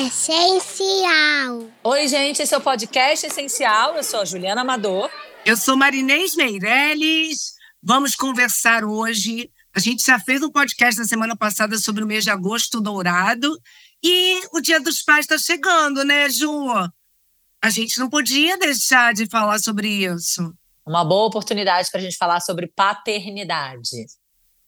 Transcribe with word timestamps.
Essencial. 0.00 1.70
Oi, 1.84 2.08
gente, 2.08 2.40
esse 2.40 2.54
é 2.54 2.56
o 2.56 2.60
Podcast 2.62 3.26
Essencial. 3.26 3.94
Eu 3.94 4.02
sou 4.02 4.20
a 4.20 4.24
Juliana 4.24 4.62
Amador. 4.62 5.10
Eu 5.44 5.58
sou 5.58 5.76
Marinês 5.76 6.34
Meirelles. 6.34 7.52
Vamos 7.82 8.16
conversar 8.16 8.82
hoje. 8.82 9.50
A 9.74 9.78
gente 9.78 10.02
já 10.02 10.18
fez 10.18 10.42
um 10.42 10.50
podcast 10.50 10.98
na 10.98 11.06
semana 11.06 11.36
passada 11.36 11.76
sobre 11.76 12.02
o 12.02 12.06
mês 12.06 12.24
de 12.24 12.30
agosto 12.30 12.80
dourado. 12.80 13.60
E 14.02 14.40
o 14.54 14.60
Dia 14.62 14.80
dos 14.80 15.02
Pais 15.02 15.26
está 15.26 15.36
chegando, 15.36 16.02
né, 16.02 16.30
Ju? 16.30 16.48
A 17.62 17.68
gente 17.68 17.98
não 17.98 18.08
podia 18.08 18.56
deixar 18.56 19.12
de 19.12 19.26
falar 19.26 19.58
sobre 19.58 19.86
isso. 19.86 20.50
Uma 20.86 21.04
boa 21.04 21.26
oportunidade 21.26 21.90
para 21.90 22.00
a 22.00 22.02
gente 22.02 22.16
falar 22.16 22.40
sobre 22.40 22.68
paternidade. 22.68 24.06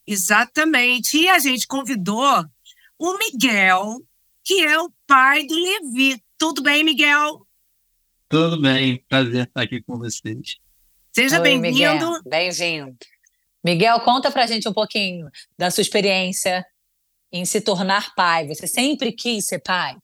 Exatamente. 0.05 1.17
E 1.17 1.27
a 1.27 1.39
gente 1.39 1.65
convidou 1.65 2.45
o 2.99 3.17
Miguel, 3.17 3.97
que 4.43 4.61
é 4.65 4.79
o 4.79 4.91
pai 5.07 5.45
do 5.45 5.55
Levi. 5.55 6.21
Tudo 6.37 6.61
bem, 6.61 6.83
Miguel? 6.83 7.47
Tudo 8.27 8.59
bem, 8.59 9.03
prazer 9.07 9.47
estar 9.47 9.61
aqui 9.61 9.81
com 9.81 9.97
vocês. 9.97 10.57
Seja 11.11 11.39
bem-vindo. 11.39 12.21
Bem-vindo. 12.25 12.95
Miguel, 13.63 13.99
conta 14.01 14.31
pra 14.31 14.45
gente 14.45 14.67
um 14.67 14.73
pouquinho 14.73 15.29
da 15.57 15.71
sua 15.71 15.81
experiência 15.81 16.65
em 17.31 17.45
se 17.45 17.61
tornar 17.61 18.13
pai. 18.15 18.47
Você 18.47 18.67
sempre 18.67 19.11
quis 19.11 19.45
ser 19.45 19.59
pai? 19.59 19.95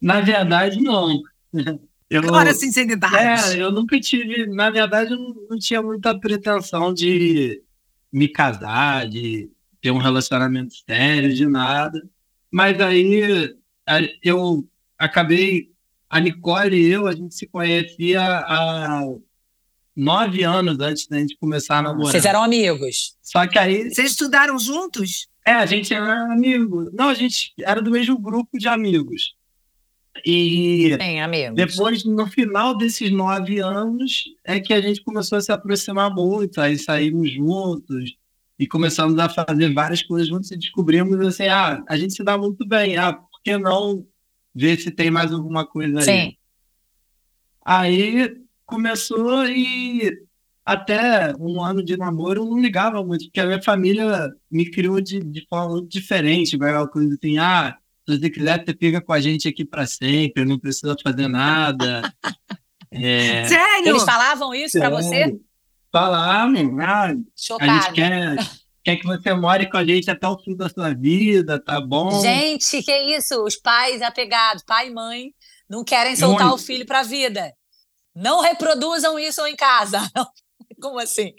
Na 0.00 0.20
verdade, 0.20 0.80
não. 0.80 1.20
Eu, 2.08 2.22
Agora, 2.22 2.52
sinceridade. 2.52 3.56
É, 3.56 3.62
eu 3.62 3.70
nunca 3.70 4.00
tive. 4.00 4.44
Na 4.48 4.68
verdade, 4.68 5.12
eu 5.12 5.16
não, 5.16 5.32
não 5.50 5.56
tinha 5.56 5.80
muita 5.80 6.18
pretensão 6.18 6.92
de 6.92 7.62
me 8.12 8.26
casar, 8.26 9.08
de 9.08 9.48
ter 9.80 9.92
um 9.92 9.98
relacionamento 9.98 10.74
sério, 10.84 11.32
de 11.32 11.46
nada. 11.46 12.02
Mas 12.50 12.80
aí 12.80 13.54
eu 14.22 14.66
acabei. 14.98 15.70
A 16.08 16.18
Nicole 16.18 16.76
e 16.76 16.88
eu, 16.88 17.06
a 17.06 17.12
gente 17.12 17.32
se 17.36 17.46
conhecia 17.46 18.20
há 18.20 19.04
nove 19.94 20.42
anos 20.42 20.76
antes 20.80 21.06
da 21.06 21.18
gente 21.18 21.36
começar 21.36 21.78
a 21.78 21.82
namorar. 21.82 22.10
Vocês 22.10 22.24
eram 22.24 22.42
amigos. 22.42 23.16
Só 23.22 23.46
que 23.46 23.56
aí. 23.56 23.88
Vocês 23.88 24.10
estudaram 24.10 24.58
juntos? 24.58 25.28
É, 25.46 25.52
a 25.52 25.66
gente 25.66 25.94
era 25.94 26.32
amigo. 26.32 26.90
Não, 26.92 27.08
a 27.08 27.14
gente 27.14 27.52
era 27.60 27.80
do 27.80 27.90
mesmo 27.90 28.18
grupo 28.18 28.58
de 28.58 28.66
amigos. 28.66 29.34
E 30.26 30.96
Sim, 31.00 31.20
amigos. 31.20 31.54
depois, 31.54 32.04
no 32.04 32.26
final 32.26 32.76
desses 32.76 33.10
nove 33.10 33.60
anos, 33.60 34.24
é 34.44 34.58
que 34.58 34.72
a 34.72 34.80
gente 34.80 35.02
começou 35.02 35.38
a 35.38 35.40
se 35.40 35.52
aproximar 35.52 36.12
muito, 36.12 36.60
aí 36.60 36.76
saímos 36.76 37.32
juntos 37.32 38.16
e 38.58 38.66
começamos 38.66 39.18
a 39.18 39.28
fazer 39.28 39.72
várias 39.72 40.02
coisas 40.02 40.28
juntos 40.28 40.50
e 40.50 40.56
descobrimos 40.56 41.18
assim, 41.26 41.46
ah, 41.46 41.82
a 41.88 41.96
gente 41.96 42.12
se 42.12 42.22
dá 42.22 42.36
muito 42.36 42.66
bem, 42.66 42.96
ah, 42.96 43.18
que 43.42 43.56
não 43.56 44.06
ver 44.54 44.78
se 44.78 44.90
tem 44.90 45.10
mais 45.10 45.32
alguma 45.32 45.66
coisa 45.66 45.98
aí? 45.98 46.04
Sim. 46.04 46.36
Aí 47.64 48.36
começou 48.66 49.46
e 49.46 50.12
até 50.64 51.34
um 51.38 51.62
ano 51.62 51.84
de 51.84 51.96
namoro 51.96 52.42
eu 52.42 52.46
não 52.46 52.60
ligava 52.60 53.04
muito, 53.04 53.24
porque 53.24 53.40
a 53.40 53.46
minha 53.46 53.62
família 53.62 54.30
me 54.50 54.70
criou 54.70 55.00
de, 55.00 55.20
de 55.20 55.46
forma 55.48 55.84
diferente, 55.86 56.56
uma 56.56 56.86
coisa 56.86 57.14
assim, 57.14 57.38
ah, 57.38 57.76
se 58.08 58.18
você 58.18 58.30
quiser, 58.30 58.64
você 58.64 58.76
fica 58.76 59.00
com 59.00 59.12
a 59.12 59.20
gente 59.20 59.48
aqui 59.48 59.64
para 59.64 59.86
sempre, 59.86 60.44
não 60.44 60.58
precisa 60.58 60.96
fazer 61.02 61.28
nada. 61.28 62.12
É... 62.92 63.44
Sério? 63.44 63.90
Eles 63.90 64.02
falavam 64.02 64.52
isso 64.52 64.76
para 64.76 64.90
você? 64.90 65.38
Falavam. 65.92 66.76
Ah, 66.80 67.04
a 67.04 67.12
gente 67.12 67.92
quer, 67.92 68.36
quer 68.84 68.96
que 68.96 69.06
você 69.06 69.34
more 69.34 69.68
com 69.70 69.76
a 69.76 69.84
gente 69.84 70.10
até 70.10 70.26
o 70.28 70.38
fim 70.38 70.56
da 70.56 70.68
sua 70.68 70.94
vida, 70.94 71.62
tá 71.62 71.80
bom? 71.80 72.20
Gente, 72.20 72.82
que 72.82 73.16
isso? 73.16 73.42
Os 73.42 73.56
pais 73.56 74.02
apegados, 74.02 74.62
pai 74.64 74.88
e 74.88 74.94
mãe, 74.94 75.34
não 75.68 75.84
querem 75.84 76.16
soltar 76.16 76.48
não... 76.48 76.54
o 76.54 76.58
filho 76.58 76.86
para 76.86 77.00
a 77.00 77.04
vida. 77.04 77.52
Não 78.14 78.40
reproduzam 78.40 79.18
isso 79.18 79.44
em 79.46 79.56
casa. 79.56 79.98
Como 80.80 80.98
assim? 80.98 81.34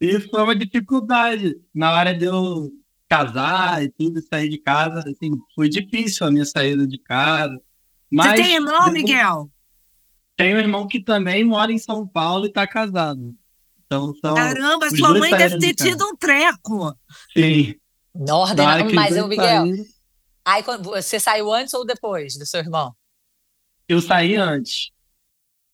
Isso 0.00 0.28
foi 0.30 0.42
uma 0.42 0.56
dificuldade. 0.56 1.54
Na 1.74 1.92
hora 1.92 2.14
de 2.14 2.24
eu 2.24 2.70
casar 3.08 3.84
e 3.84 3.90
tudo, 3.90 4.22
sair 4.22 4.48
de 4.48 4.58
casa, 4.58 5.00
assim, 5.00 5.30
foi 5.54 5.68
difícil 5.68 6.26
a 6.26 6.30
minha 6.30 6.44
saída 6.44 6.86
de 6.86 6.98
casa. 6.98 7.60
Mas, 8.10 8.30
Você 8.30 8.42
tem 8.42 8.54
irmão, 8.54 8.90
Miguel? 8.90 9.50
Tenho 10.36 10.56
um 10.56 10.60
irmão 10.60 10.88
que 10.88 11.02
também 11.02 11.44
mora 11.44 11.70
em 11.70 11.78
São 11.78 12.06
Paulo 12.06 12.46
e 12.46 12.48
está 12.48 12.66
casado. 12.66 13.34
Então, 13.92 14.14
são 14.14 14.34
Caramba, 14.34 14.88
sua 14.90 15.18
mãe 15.18 15.30
deve 15.36 15.58
ter 15.58 15.74
de 15.74 15.74
tido 15.74 16.06
um 16.06 16.16
treco. 16.16 16.96
Sim. 17.36 17.74
Nordem, 18.14 18.94
mas 18.94 19.16
eu, 19.16 19.28
Miguel. 19.28 19.64
Aí 20.44 20.62
você 20.62 21.20
saiu 21.20 21.52
antes 21.52 21.74
ou 21.74 21.84
depois 21.84 22.36
do 22.36 22.46
seu 22.46 22.60
irmão? 22.60 22.94
Eu 23.86 24.00
saí 24.00 24.36
antes. 24.36 24.90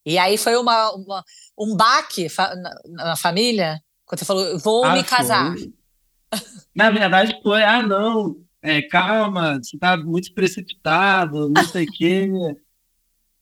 E 0.04 0.18
aí 0.18 0.36
foi 0.36 0.56
uma, 0.56 0.90
uma 0.92 1.24
um 1.56 1.76
baque 1.76 2.26
na, 2.38 2.74
na, 2.86 3.16
família? 3.16 3.80
Quando 4.04 4.18
você 4.18 4.24
falou, 4.24 4.58
vou 4.58 4.84
ah, 4.84 4.94
me 4.94 5.04
casar. 5.04 5.54
Foi. 5.56 5.72
Na 6.74 6.90
verdade, 6.90 7.38
foi, 7.42 7.62
ah, 7.62 7.82
não, 7.82 8.36
é, 8.62 8.82
calma, 8.82 9.58
você 9.62 9.76
está 9.76 9.96
muito 9.96 10.32
precipitado, 10.34 11.48
não 11.50 11.64
sei 11.66 11.84
o 11.84 11.92
quê. 11.92 12.28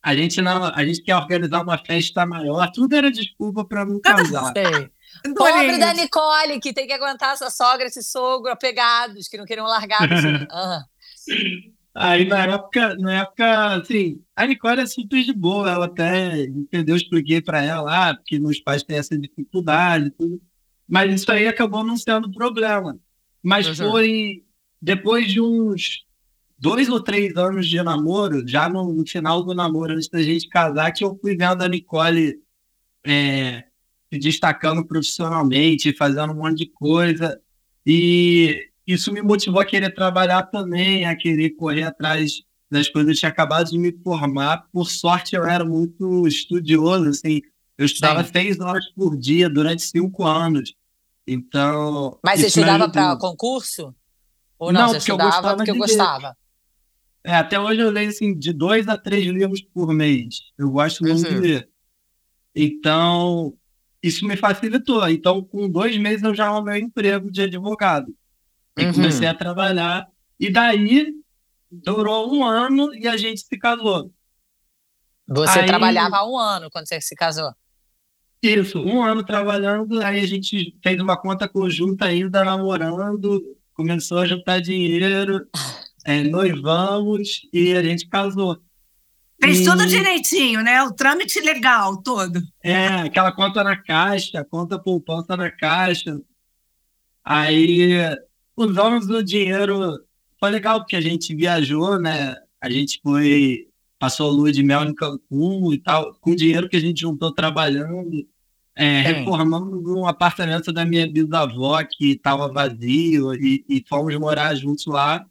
A 0.07 0.15
gente, 0.15 0.41
não, 0.41 0.67
a 0.67 0.87
gente 0.87 1.03
quer 1.03 1.17
organizar 1.17 1.61
uma 1.63 1.77
festa 1.77 2.25
maior, 2.25 2.71
tudo 2.71 2.95
era 2.95 3.11
desculpa 3.11 3.65
para 3.65 3.85
não 3.85 4.01
casar. 4.01 4.55
Pobre 5.35 5.79
da 5.79 5.93
Nicole, 5.95 6.61
que 6.61 6.73
tem 6.73 6.87
que 6.87 6.93
aguentar 6.93 7.33
essa 7.33 7.51
sogra, 7.51 7.87
esse 7.87 8.05
sogro 8.05 8.53
apegados, 8.53 9.27
que 9.27 9.37
não 9.37 9.45
queriam 9.45 9.67
largar. 9.67 10.03
Uhum. 10.03 10.47
Aí 11.93 12.25
na 12.25 12.45
época, 12.45 12.95
na 12.95 13.23
época, 13.23 13.75
assim, 13.75 14.23
a 14.37 14.47
Nicole 14.47 14.83
é 14.83 14.87
simples 14.87 15.27
de 15.27 15.33
boa, 15.33 15.73
ela 15.73 15.87
até 15.87 16.45
entendeu, 16.45 16.95
expliquei 16.95 17.41
para 17.41 17.61
ela, 17.65 18.11
ah, 18.11 18.15
porque 18.15 18.39
meus 18.39 18.61
pais 18.61 18.85
têm 18.85 18.99
essa 18.99 19.19
dificuldade, 19.19 20.11
tudo. 20.11 20.41
Mas 20.87 21.13
isso 21.21 21.33
aí 21.33 21.49
acabou 21.49 21.83
não 21.83 21.97
sendo 21.97 22.31
problema. 22.31 22.97
Mas 23.43 23.67
uhum. 23.67 23.91
foi 23.91 24.45
depois 24.81 25.27
de 25.27 25.41
uns 25.41 26.07
dois 26.59 26.89
ou 26.89 27.01
três 27.01 27.37
anos 27.37 27.69
de 27.69 27.83
namoro, 27.83 28.47
já 28.47 28.69
no, 28.69 28.93
no, 28.93 29.07
final 29.07 29.43
do 29.43 29.55
namoro, 29.55 29.95
antes 29.95 30.09
da 30.09 30.23
gente 30.23 30.49
casar, 30.49 30.91
que 30.93 31.05
eu 31.05 31.19
fui 31.21 31.37
vendo 31.37 31.63
a 31.63 31.69
Nicole 31.69 32.41
é, 33.05 33.65
se 34.13 34.19
destacando 34.19 34.85
profissionalmente, 34.85 35.97
fazendo 35.97 36.33
um 36.33 36.37
monte 36.37 36.59
de 36.59 36.67
coisa. 36.67 37.41
E 37.85 38.71
isso 38.87 39.13
me 39.13 39.23
motivou 39.23 39.61
a 39.61 39.65
querer 39.65 39.95
trabalhar 39.95 40.45
também, 40.45 41.05
a 41.05 41.15
querer 41.17 41.51
correr 41.51 41.85
atrás 41.85 42.43
das 42.71 42.89
coisas. 42.89 43.11
Eu 43.11 43.19
tinha 43.19 43.29
acabado 43.29 43.71
de 43.71 43.79
me 43.79 43.93
formar. 44.03 44.67
Por 44.73 44.91
sorte, 44.91 45.37
eu 45.37 45.45
era 45.45 45.65
muito 45.65 46.27
estudioso, 46.27 47.09
assim. 47.11 47.43
Eu 47.77 47.85
estudava 47.85 48.25
Sim. 48.25 48.31
seis 48.33 48.61
horas 48.61 48.87
por 48.95 49.17
dia 49.17 49.51
durante 49.51 49.83
cinco 49.83 50.25
anos. 50.25 50.75
Então. 51.27 52.19
Mas 52.25 52.41
você 52.41 52.47
estudava 52.47 52.89
para 52.89 53.17
concurso? 53.17 53.95
Ou 54.59 54.73
não, 54.73 54.83
não 54.83 54.89
você 54.89 54.99
estudava 54.99 55.57
porque 55.57 55.71
eu 55.71 55.77
gostava? 55.77 56.37
É, 57.27 57.35
até 57.35 57.59
hoje 57.59 57.81
eu 57.81 57.91
leio 57.91 58.09
assim, 58.09 58.33
de 58.39 58.53
dois 58.53 58.87
a 58.87 58.97
três 58.97 59.27
livros 59.27 59.61
por 59.61 59.93
mês. 59.93 60.43
Eu 60.57 60.71
gosto 60.71 61.03
muito 61.03 61.27
uhum. 61.27 61.35
de 61.35 61.41
ler. 61.41 61.69
Então, 62.55 63.53
isso 64.01 64.25
me 64.25 64.37
facilitou. 64.37 65.09
Então, 65.09 65.43
com 65.43 65.69
dois 65.69 65.97
meses 65.99 66.23
eu 66.23 66.33
já 66.33 66.47
arrumei 66.47 66.81
emprego 66.81 67.29
de 67.29 67.43
advogado. 67.43 68.15
E 68.79 68.85
uhum. 68.85 68.93
comecei 68.93 69.27
a 69.27 69.35
trabalhar. 69.35 70.07
E 70.39 70.53
daí, 70.53 71.13
durou 71.69 72.33
um 72.33 72.45
ano 72.45 72.95
e 72.95 73.09
a 73.09 73.17
gente 73.17 73.41
se 73.41 73.59
casou. 73.59 74.09
Você 75.27 75.59
aí, 75.59 75.67
trabalhava 75.67 76.19
há 76.19 76.31
um 76.31 76.39
ano 76.39 76.71
quando 76.71 76.87
você 76.87 77.01
se 77.01 77.17
casou? 77.17 77.53
Isso, 78.41 78.79
um 78.79 79.03
ano 79.03 79.25
trabalhando, 79.25 80.01
aí 80.01 80.21
a 80.21 80.27
gente 80.27 80.79
fez 80.81 81.01
uma 81.01 81.21
conta 81.21 81.49
conjunta 81.49 82.05
ainda, 82.05 82.45
namorando, 82.45 83.43
começou 83.75 84.19
a 84.19 84.27
juntar 84.27 84.61
dinheiro, 84.61 85.45
é, 86.07 86.23
noivamos 86.23 87.43
e 87.53 87.75
a 87.75 87.83
gente 87.83 88.09
casou. 88.09 88.57
Fez 89.43 89.61
e... 89.61 89.65
tudo 89.65 89.85
direitinho, 89.87 90.63
né? 90.63 90.81
O 90.85 90.93
trâmite 90.93 91.41
legal 91.41 92.01
todo. 92.01 92.41
É, 92.63 92.87
aquela 92.87 93.33
conta 93.33 93.65
na 93.65 93.77
caixa, 93.77 94.47
conta 94.49 94.79
poupança 94.79 95.37
na 95.37 95.51
caixa. 95.51 96.19
Aí 97.25 97.99
usamos 98.57 99.11
o 99.11 99.23
dinheiro. 99.23 99.99
Foi 100.39 100.51
legal 100.51 100.79
porque 100.79 100.95
a 100.95 101.01
gente 101.01 101.35
viajou, 101.35 101.99
né? 101.99 102.37
A 102.61 102.71
gente 102.71 103.01
foi, 103.03 103.67
passou 103.99 104.31
a 104.31 104.33
lua 104.33 104.53
de 104.53 104.63
mel 104.63 104.85
em 104.85 104.95
Cancún 104.95 105.73
e 105.73 105.79
tal, 105.79 106.15
com 106.21 106.31
o 106.31 106.37
dinheiro 106.37 106.69
que 106.69 106.77
a 106.77 106.81
gente 106.81 107.01
juntou 107.01 107.33
trabalhando. 107.33 108.27
É, 108.77 109.01
reformamos 109.01 109.85
um 109.89 110.07
apartamento 110.07 110.73
da 110.73 110.85
minha 110.85 111.11
bisavó 111.11 111.83
que 111.83 112.13
estava 112.13 112.53
vazio 112.53 113.35
e, 113.35 113.65
e 113.69 113.85
fomos 113.89 114.15
morar 114.17 114.55
juntos 114.55 114.87
lá. 114.87 115.27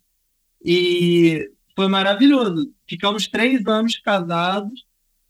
E 0.63 1.49
foi 1.75 1.87
maravilhoso. 1.87 2.71
Ficamos 2.87 3.27
três 3.27 3.65
anos 3.67 3.97
casados 3.97 4.85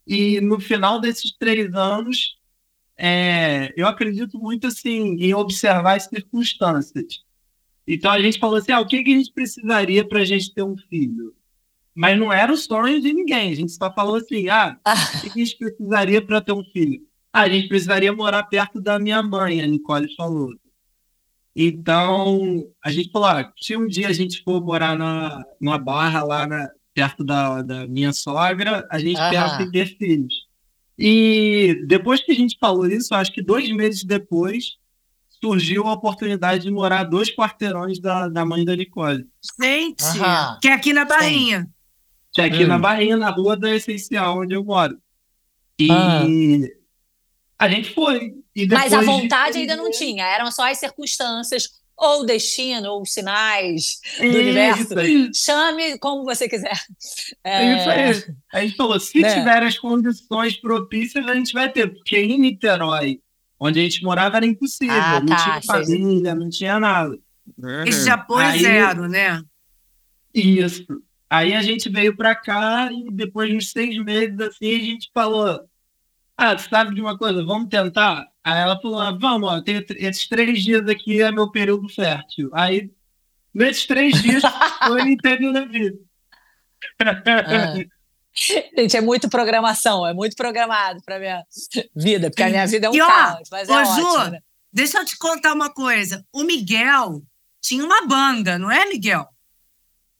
e 0.05 0.39
no 0.41 0.59
final 0.59 0.99
desses 0.99 1.31
três 1.31 1.73
anos, 1.73 2.37
é, 2.97 3.73
eu 3.75 3.87
acredito 3.87 4.37
muito 4.37 4.67
assim 4.67 5.15
em 5.19 5.33
observar 5.33 5.95
as 5.95 6.05
circunstâncias. 6.05 7.23
Então 7.87 8.11
a 8.11 8.21
gente 8.21 8.39
falou 8.39 8.57
assim: 8.57 8.71
ah, 8.71 8.79
o 8.79 8.87
que, 8.87 9.03
que 9.03 9.13
a 9.13 9.17
gente 9.17 9.31
precisaria 9.31 10.07
para 10.07 10.19
a 10.21 10.25
gente 10.25 10.53
ter 10.53 10.63
um 10.63 10.77
filho? 10.77 11.35
mas 11.95 12.19
não 12.19 12.31
era 12.31 12.51
o 12.51 12.57
sonho 12.57 13.01
de 13.01 13.13
ninguém. 13.13 13.53
A 13.53 13.55
gente 13.55 13.71
só 13.71 13.91
falou 13.91 14.17
assim: 14.17 14.49
ah, 14.49 14.77
Ah. 14.83 14.93
o 15.17 15.21
que 15.21 15.41
a 15.41 15.45
gente 15.45 15.57
precisaria 15.57 16.21
para 16.21 16.41
ter 16.41 16.51
um 16.51 16.63
filho? 16.65 17.01
Ah, 17.31 17.41
a 17.41 17.49
gente 17.49 17.69
precisaria 17.69 18.11
morar 18.13 18.43
perto 18.43 18.81
da 18.81 18.99
minha 18.99 19.23
mãe, 19.23 19.61
a 19.61 19.67
Nicole 19.67 20.13
falou. 20.15 20.53
Então, 21.55 22.67
a 22.83 22.91
gente 22.91 23.09
falou: 23.11 23.27
ah, 23.29 23.51
se 23.59 23.75
um 23.77 23.87
dia 23.87 24.07
a 24.09 24.13
gente 24.13 24.43
for 24.43 24.61
morar 24.63 24.97
na, 24.97 25.41
numa 25.59 25.77
barra 25.77 26.23
lá 26.23 26.45
na- 26.45 26.69
perto 26.93 27.23
da, 27.23 27.61
da 27.61 27.87
minha 27.87 28.11
sogra, 28.13 28.87
a 28.91 28.99
gente 28.99 29.19
Aham. 29.19 29.29
pensa 29.31 29.63
em 29.63 29.71
ter 29.71 29.97
filhos. 29.97 30.33
E 30.97 31.83
depois 31.87 32.21
que 32.23 32.31
a 32.31 32.35
gente 32.35 32.57
falou 32.59 32.85
isso, 32.87 33.13
acho 33.13 33.33
que 33.33 33.41
dois 33.41 33.69
meses 33.71 34.03
depois, 34.05 34.77
surgiu 35.41 35.85
a 35.87 35.93
oportunidade 35.93 36.63
de 36.63 36.71
morar 36.71 37.03
dois 37.03 37.29
quarteirões 37.35 37.99
da, 37.99 38.29
da 38.29 38.45
mãe 38.45 38.63
da 38.63 38.75
Nicole. 38.75 39.25
Gente, 39.61 40.03
Aham. 40.03 40.57
que 40.61 40.67
é 40.69 40.73
aqui 40.73 40.93
na 40.93 41.03
Barrinha. 41.05 41.67
Que 42.33 42.41
é 42.41 42.45
aqui 42.45 42.63
Hum. 42.63 42.67
na 42.67 42.77
Barrinha, 42.79 43.17
na 43.17 43.29
rua 43.29 43.55
da 43.57 43.73
Essencial, 43.75 44.39
onde 44.41 44.53
eu 44.53 44.63
moro. 44.63 44.97
E 45.79 45.89
Ah. 45.91 46.23
a 47.59 47.67
gente 47.69 47.93
foi. 47.93 48.33
E 48.55 48.65
Mas 48.67 48.93
a 48.93 48.99
depois 48.99 49.15
de 49.17 49.21
vontade 49.23 49.57
ainda 49.57 49.75
não 49.75 49.91
tinha, 49.91 50.25
eram 50.25 50.49
só 50.51 50.69
as 50.71 50.77
circunstâncias, 50.79 51.63
ou 51.97 52.21
o 52.21 52.25
destino, 52.25 52.89
ou 52.91 53.01
os 53.01 53.11
sinais 53.13 53.99
do 54.19 54.25
Isso 54.25 54.37
universo. 54.39 54.99
aí. 54.99 55.31
Chame 55.33 55.97
como 55.99 56.23
você 56.23 56.47
quiser. 56.47 56.77
É 57.43 57.75
isso 57.77 57.89
aí. 57.89 58.35
A 58.53 58.61
gente 58.61 58.75
falou, 58.75 58.99
se 58.99 59.19
Né? 59.21 59.33
tiver 59.33 59.63
as 59.63 59.77
condições 59.77 60.57
propícias, 60.57 61.25
a 61.27 61.33
gente 61.35 61.53
vai 61.53 61.71
ter. 61.71 61.87
Porque 61.93 62.17
em 62.17 62.37
Niterói, 62.39 63.19
onde 63.59 63.79
a 63.79 63.83
gente 63.83 64.03
morava, 64.03 64.37
era 64.37 64.45
impossível. 64.45 64.93
Ah, 64.95 65.19
não 65.19 65.25
tá, 65.27 65.37
tinha 65.43 65.61
sei. 65.61 65.85
família, 65.95 66.35
não 66.35 66.49
tinha 66.49 66.79
nada. 66.79 67.17
Esse 67.85 68.09
apoio 68.09 68.45
Aí- 68.47 68.59
zero, 68.61 69.07
né? 69.07 69.41
Isso. 70.33 70.85
Aí 71.29 71.53
a 71.53 71.61
gente 71.61 71.89
veio 71.89 72.15
pra 72.15 72.35
cá 72.35 72.89
e 72.91 73.09
depois 73.11 73.49
de 73.49 73.55
uns 73.57 73.71
seis 73.71 73.97
meses 74.03 74.39
assim, 74.39 74.75
a 74.75 74.79
gente 74.79 75.09
falou: 75.13 75.61
Ah, 76.37 76.57
sabe 76.57 76.93
de 76.93 77.01
uma 77.01 77.17
coisa, 77.17 77.43
vamos 77.43 77.69
tentar? 77.69 78.25
Aí 78.45 78.61
ela 78.61 78.79
falou: 78.79 78.99
ah, 78.99 79.11
Vamos, 79.11 79.49
ó, 79.49 79.59
tem 79.59 79.83
esses 79.97 80.27
três 80.27 80.63
dias 80.63 80.87
aqui 80.87 81.19
é 81.19 81.31
meu 81.31 81.49
período 81.49 81.89
fértil. 81.89 82.51
Aí, 82.53 82.91
nesses 83.51 83.87
três 83.87 84.21
dias, 84.21 84.43
foi 84.87 85.01
e 85.01 85.17
teve 85.17 85.47
o 85.47 85.51
Levi. 85.51 85.99
Ah. 87.01 87.73
Gente, 88.31 88.95
é 88.95 89.01
muito 89.01 89.27
programação, 89.29 90.05
é 90.05 90.13
muito 90.13 90.35
programado 90.35 91.01
para 91.03 91.19
minha 91.19 91.43
vida, 91.95 92.29
porque 92.29 92.43
a 92.43 92.49
minha 92.49 92.67
vida 92.67 92.85
é 92.85 92.89
um 92.91 92.95
E, 92.95 93.01
ó, 93.01 93.07
caos, 93.07 93.49
mas 93.49 93.67
é 93.67 93.71
ô, 93.71 93.75
ótimo. 93.77 94.11
Ju, 94.11 94.31
né? 94.31 94.39
Deixa 94.71 94.99
eu 94.99 95.05
te 95.05 95.17
contar 95.17 95.53
uma 95.53 95.73
coisa. 95.73 96.23
O 96.31 96.43
Miguel 96.43 97.23
tinha 97.59 97.83
uma 97.83 98.05
banda, 98.05 98.59
não 98.59 98.69
é, 98.69 98.85
Miguel? 98.85 99.25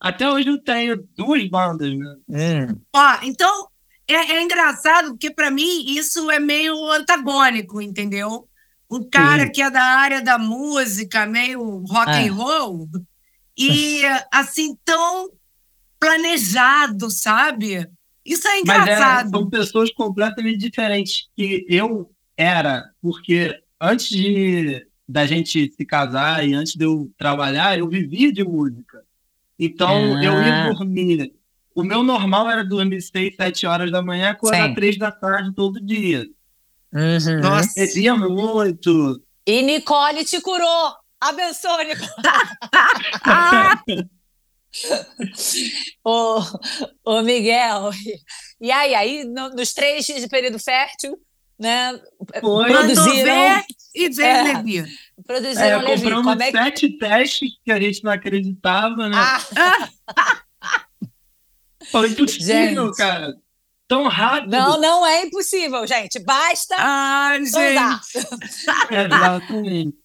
Até 0.00 0.28
hoje 0.28 0.48
eu 0.48 0.60
tenho 0.60 1.06
duas 1.14 1.48
bandas, 1.48 1.96
né? 1.96 2.74
Ó, 2.92 3.18
então 3.22 3.68
é, 4.08 4.14
é 4.36 4.42
engraçado 4.42 5.10
porque 5.10 5.30
para 5.30 5.50
mim 5.50 5.84
isso 5.96 6.30
é 6.30 6.38
meio 6.38 6.76
antagônico, 6.92 7.80
entendeu? 7.80 8.48
Um 8.90 9.08
cara 9.08 9.46
Sim. 9.46 9.52
que 9.52 9.62
é 9.62 9.70
da 9.70 9.82
área 9.82 10.22
da 10.22 10.38
música, 10.38 11.26
meio 11.26 11.80
rock 11.88 12.10
É. 12.10 12.28
and 12.28 12.32
roll, 12.34 12.88
e 13.58 14.02
assim 14.32 14.76
tão 14.84 15.30
planejado, 15.98 17.10
sabe? 17.10 17.86
Isso 18.24 18.46
é 18.48 18.56
é, 18.56 18.60
engraçado. 18.60 19.30
são 19.30 19.48
pessoas 19.50 19.90
completamente 19.92 20.58
diferentes 20.58 21.28
que 21.36 21.64
eu 21.68 22.10
era, 22.36 22.84
porque 23.00 23.58
antes 23.80 24.08
de 24.08 24.86
da 25.08 25.24
gente 25.24 25.72
se 25.72 25.84
casar 25.84 26.46
e 26.46 26.52
antes 26.52 26.74
de 26.74 26.84
eu 26.84 27.08
trabalhar, 27.16 27.78
eu 27.78 27.88
vivia 27.88 28.32
de 28.32 28.42
música. 28.42 29.02
Então 29.58 30.16
Ah. 30.16 30.24
eu 30.24 30.32
ia 30.42 30.72
dormir. 30.72 31.32
O 31.76 31.82
meu 31.84 32.02
normal 32.02 32.50
era 32.50 32.64
dormir 32.64 33.00
6, 33.02 33.36
7 33.36 33.66
horas 33.66 33.92
da 33.92 34.00
manhã, 34.02 34.30
acordar 34.30 34.68
Sim. 34.68 34.74
3 34.74 34.98
da 34.98 35.12
tarde 35.12 35.54
todo 35.54 35.78
dia. 35.84 36.26
Uhum. 36.92 37.40
Nossa. 37.42 37.68
Bebia 37.76 38.14
muito. 38.16 39.22
E 39.46 39.62
Nicole 39.62 40.24
te 40.24 40.40
curou. 40.40 40.94
Abençoe, 41.20 41.84
Nicole. 41.84 42.10
Ah, 43.24 43.78
Ô, 46.04 46.38
ô 47.04 47.22
Miguel. 47.22 47.90
E 48.60 48.70
aí, 48.70 48.94
aí 48.94 49.24
no- 49.24 49.50
nos 49.50 49.72
três 49.72 50.04
dias 50.04 50.20
de 50.20 50.28
período 50.28 50.58
fértil, 50.58 51.16
né? 51.58 51.98
Foi. 52.40 52.70
mandou 52.72 52.94
Produziram, 52.94 53.24
ver 53.24 53.64
e 53.94 54.08
ver 54.10 54.22
É. 54.24 54.42
Levi. 54.42 54.78
É, 54.78 54.84
produziram 55.26 55.80
Levi. 55.80 56.02
compramos 56.02 56.24
Como 56.26 56.42
é 56.42 56.50
que... 56.52 56.58
sete 56.58 56.98
testes 56.98 57.50
que 57.64 57.72
a 57.72 57.80
gente 57.80 58.04
não 58.04 58.12
acreditava, 58.12 59.08
né? 59.08 59.16
Ah, 59.16 59.88
Falei, 61.90 62.10
impossível, 62.12 62.86
Gente. 62.86 62.96
cara. 62.96 63.34
Tão 63.88 64.08
rápido. 64.08 64.50
não, 64.50 64.80
não 64.80 65.06
é 65.06 65.22
impossível, 65.22 65.86
gente. 65.86 66.18
Basta 66.18 66.74
Ai, 66.76 67.40
usar. 67.40 68.00
gente. 68.12 68.26
Exatamente. 68.90 69.96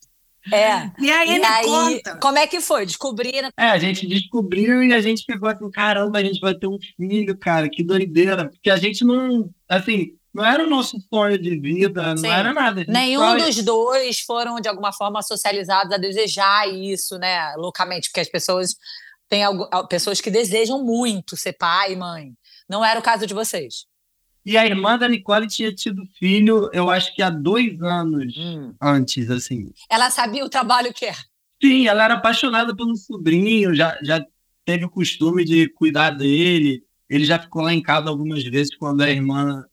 É. 0.51 0.89
E 0.99 1.11
aí, 1.11 1.37
E 1.39 1.43
aí, 1.43 1.65
conta. 1.65 2.15
como 2.17 2.37
é 2.39 2.47
que 2.47 2.59
foi? 2.61 2.85
Descobriram. 2.85 3.49
É, 3.57 3.65
a 3.69 3.77
gente 3.77 4.07
descobriu 4.07 4.83
e 4.83 4.93
a 4.93 4.99
gente 5.01 5.23
ficou 5.23 5.47
assim, 5.49 5.69
caramba, 5.71 6.17
a 6.19 6.23
gente 6.23 6.39
vai 6.39 6.53
ter 6.55 6.67
um 6.67 6.77
filho, 6.97 7.37
cara, 7.37 7.69
que 7.69 7.83
doideira. 7.83 8.49
Porque 8.49 8.69
a 8.71 8.77
gente 8.77 9.03
não, 9.03 9.49
assim, 9.69 10.13
não 10.33 10.43
era 10.43 10.63
o 10.65 10.69
nosso 10.69 10.97
sonho 11.13 11.37
de 11.37 11.59
vida, 11.59 12.15
Sim. 12.17 12.23
não 12.23 12.33
era 12.33 12.53
nada. 12.53 12.85
Nenhum 12.87 13.19
só- 13.21 13.37
dos 13.37 13.63
dois 13.63 14.19
foram, 14.21 14.59
de 14.59 14.67
alguma 14.67 14.91
forma, 14.91 15.21
socializados 15.21 15.93
a 15.93 15.97
desejar 15.97 16.67
isso, 16.71 17.19
né? 17.19 17.53
Loucamente, 17.57 18.09
porque 18.09 18.21
as 18.21 18.29
pessoas 18.29 18.75
têm 19.31 19.43
algu- 19.45 19.69
pessoas 19.87 20.19
que 20.19 20.29
desejam 20.29 20.83
muito 20.83 21.37
ser 21.37 21.53
pai 21.53 21.93
e 21.93 21.95
mãe. 21.95 22.33
Não 22.67 22.83
era 22.83 22.99
o 22.99 23.03
caso 23.03 23.25
de 23.25 23.33
vocês. 23.33 23.85
E 24.45 24.57
a 24.57 24.65
irmã 24.65 24.97
da 24.97 25.07
Nicole 25.07 25.47
tinha 25.47 25.73
tido 25.73 26.03
filho, 26.19 26.69
eu 26.73 26.89
acho 26.89 27.15
que 27.15 27.21
há 27.21 27.29
dois 27.29 27.81
anos 27.81 28.35
antes, 28.81 29.29
assim. 29.29 29.71
Ela 29.89 30.09
sabia 30.09 30.43
o 30.43 30.49
trabalho 30.49 30.93
que 30.93 31.05
é. 31.05 31.13
Sim, 31.63 31.87
ela 31.87 32.03
era 32.03 32.15
apaixonada 32.15 32.75
pelo 32.75 32.95
sobrinho, 32.97 33.73
já, 33.73 33.97
já 34.03 34.25
teve 34.65 34.83
o 34.83 34.89
costume 34.89 35.45
de 35.45 35.69
cuidar 35.69 36.09
dele. 36.09 36.83
Ele 37.09 37.23
já 37.23 37.39
ficou 37.39 37.61
lá 37.61 37.73
em 37.73 37.81
casa 37.81 38.09
algumas 38.09 38.43
vezes 38.43 38.75
quando 38.75 39.01
a 39.01 39.09
irmã 39.09 39.63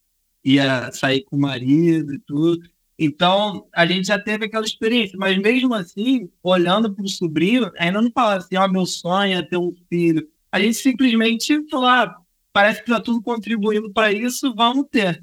ia 0.44 0.92
sair 0.92 1.24
com 1.24 1.36
o 1.36 1.40
marido 1.40 2.14
e 2.14 2.18
tudo. 2.20 2.60
Então, 2.98 3.68
a 3.72 3.86
gente 3.86 4.08
já 4.08 4.18
teve 4.18 4.46
aquela 4.46 4.64
experiência, 4.64 5.16
mas 5.16 5.38
mesmo 5.38 5.72
assim, 5.72 6.28
olhando 6.42 6.92
para 6.92 7.04
o 7.04 7.08
sobrinho, 7.08 7.70
ainda 7.78 8.02
não 8.02 8.10
falava 8.10 8.38
assim, 8.38 8.56
ó, 8.56 8.66
meu 8.66 8.84
sonho 8.86 9.38
é 9.38 9.42
ter 9.42 9.56
um 9.56 9.72
filho. 9.88 10.26
A 10.50 10.58
gente 10.58 10.74
simplesmente 10.74 11.64
falou, 11.70 11.86
ah, 11.86 12.16
parece 12.52 12.82
que 12.82 12.90
está 12.90 13.00
tudo 13.00 13.22
contribuindo 13.22 13.92
para 13.92 14.12
isso, 14.12 14.52
vamos 14.54 14.86
ter. 14.90 15.22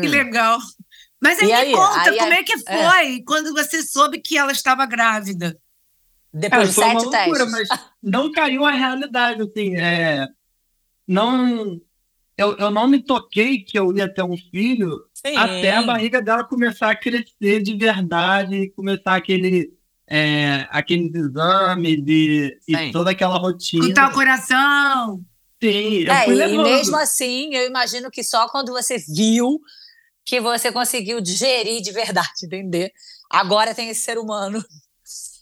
Que 0.00 0.08
legal. 0.08 0.58
Mas 1.20 1.38
aí, 1.40 1.52
aí? 1.52 1.68
me 1.68 1.74
conta, 1.76 2.00
Aí, 2.10 2.18
como 2.18 2.32
aí- 2.32 2.38
é 2.38 2.42
que 2.42 2.58
foi 2.58 3.22
quando 3.26 3.52
você 3.52 3.82
soube 3.82 4.18
que 4.20 4.38
ela 4.38 4.50
estava 4.52 4.86
grávida? 4.86 5.56
Depois 6.32 6.62
É, 6.62 6.66
de 6.68 6.72
foi 6.74 6.84
uma 6.84 7.00
sete 7.00 7.04
loucura, 7.16 7.46
testes. 7.46 7.68
mas 7.68 7.80
não 8.02 8.32
caiu 8.32 8.64
a 8.64 8.70
realidade, 8.70 9.42
assim, 9.42 9.76
é, 9.76 10.26
não, 11.06 11.78
eu, 12.38 12.56
eu 12.56 12.70
não 12.70 12.86
me 12.88 13.02
toquei 13.02 13.58
que 13.62 13.78
eu 13.78 13.94
ia 13.94 14.08
ter 14.12 14.22
um 14.22 14.36
filho 14.36 15.04
Sim. 15.24 15.36
até 15.36 15.72
a 15.72 15.82
barriga 15.82 16.22
dela 16.22 16.44
começar 16.44 16.90
a 16.90 16.96
crescer 16.96 17.62
de 17.62 17.76
verdade, 17.76 18.70
começar 18.70 19.16
aquele, 19.16 19.72
é, 20.06 20.66
aqueles 20.70 21.14
exames 21.14 22.02
e, 22.06 22.58
e 22.66 22.90
toda 22.90 23.10
aquela 23.10 23.36
rotina. 23.38 23.84
Escutar 23.84 24.10
o 24.10 24.14
coração. 24.14 25.24
Sim, 25.62 26.04
eu 26.04 26.12
É, 26.12 26.24
fui 26.24 26.34
e 26.42 26.58
mesmo 26.58 26.96
assim, 26.96 27.54
eu 27.54 27.66
imagino 27.66 28.10
que 28.10 28.24
só 28.24 28.48
quando 28.48 28.72
você 28.72 28.96
viu 28.98 29.60
que 30.24 30.40
você 30.40 30.72
conseguiu 30.72 31.20
digerir 31.20 31.82
de 31.82 31.92
verdade, 31.92 32.28
entender? 32.44 32.92
Agora 33.30 33.74
tem 33.74 33.88
esse 33.90 34.02
ser 34.02 34.18
humano. 34.18 34.64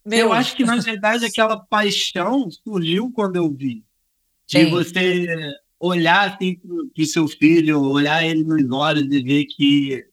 Meu, 0.04 0.28
Eu 0.28 0.32
acho 0.32 0.56
que, 0.56 0.64
na 0.64 0.76
verdade, 0.76 1.24
aquela 1.24 1.56
paixão 1.56 2.50
surgiu 2.50 3.12
quando 3.12 3.36
eu 3.36 3.52
vi. 3.52 3.84
De 4.46 4.64
Sim. 4.64 4.70
você 4.70 5.26
olhar 5.80 6.28
assim 6.28 6.56
pro, 6.56 7.06
seu 7.06 7.28
filho, 7.28 7.80
olhar 7.80 8.24
ele 8.24 8.42
nos 8.44 8.70
olhos 8.70 9.04
e 9.12 9.22
ver 9.22 9.44
que, 9.46 10.06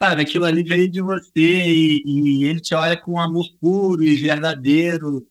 sabe, 0.00 0.22
aquilo 0.22 0.44
ali 0.44 0.62
veio 0.62 0.88
de 0.88 1.00
você 1.00 1.30
e, 1.36 2.02
e 2.04 2.44
ele 2.44 2.60
te 2.60 2.74
olha 2.74 2.96
com 2.96 3.18
amor 3.20 3.46
puro 3.60 4.02
e 4.04 4.14
verdadeiro. 4.16 5.26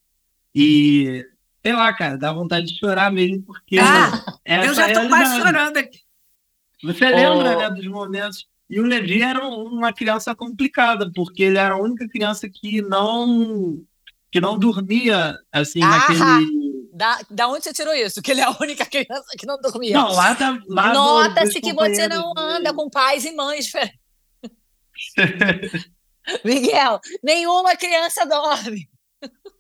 E, 0.53 1.25
sei 1.63 1.73
lá, 1.73 1.93
cara, 1.93 2.17
dá 2.17 2.31
vontade 2.33 2.67
de 2.67 2.79
chorar 2.79 3.11
mesmo, 3.11 3.43
porque 3.43 3.77
Ah, 3.79 4.23
eu 4.45 4.73
já 4.73 4.89
é 4.89 4.93
tô 4.93 5.07
quase 5.07 5.37
chorando 5.39 5.77
aqui. 5.77 5.99
Você 6.83 7.05
Oh. 7.05 7.15
lembra 7.15 7.55
né, 7.57 7.69
dos 7.69 7.87
momentos. 7.87 8.47
E 8.69 8.79
o 8.79 8.83
Levi 8.85 9.21
era 9.21 9.45
um- 9.47 9.65
uma 9.77 9.93
criança 9.93 10.33
complicada, 10.35 11.11
porque 11.13 11.43
ele 11.43 11.57
era 11.57 11.75
a 11.75 11.81
única 11.81 12.07
criança 12.07 12.49
que 12.49 12.81
não 12.81 13.79
que 14.31 14.41
não 14.41 14.59
dormia 14.59 15.37
assim 15.51 15.81
Ah! 15.81 15.87
naquele. 15.91 16.19
Da, 16.95 17.19
da 17.29 17.47
onde 17.49 17.63
você 17.65 17.73
tirou 17.73 17.93
isso? 17.93 18.21
Que 18.21 18.31
ele 18.31 18.41
é 18.41 18.45
a 18.45 18.55
única 18.61 18.85
criança 18.85 19.25
que 19.37 19.45
não 19.45 19.57
dormia. 19.59 19.93
Não, 19.93 20.11
lá 20.13 20.33
do- 20.93 20.93
Nota-se 20.93 21.59
que 21.59 21.73
você 21.73 22.07
não 22.07 22.31
anda 22.37 22.73
com 22.73 22.89
pais 22.89 23.25
e 23.25 23.33
mães 23.35 23.65
diferentes. 23.65 23.99
Miguel, 26.43 26.99
nenhuma 27.23 27.75
criança 27.75 28.25
dorme. 28.25 28.87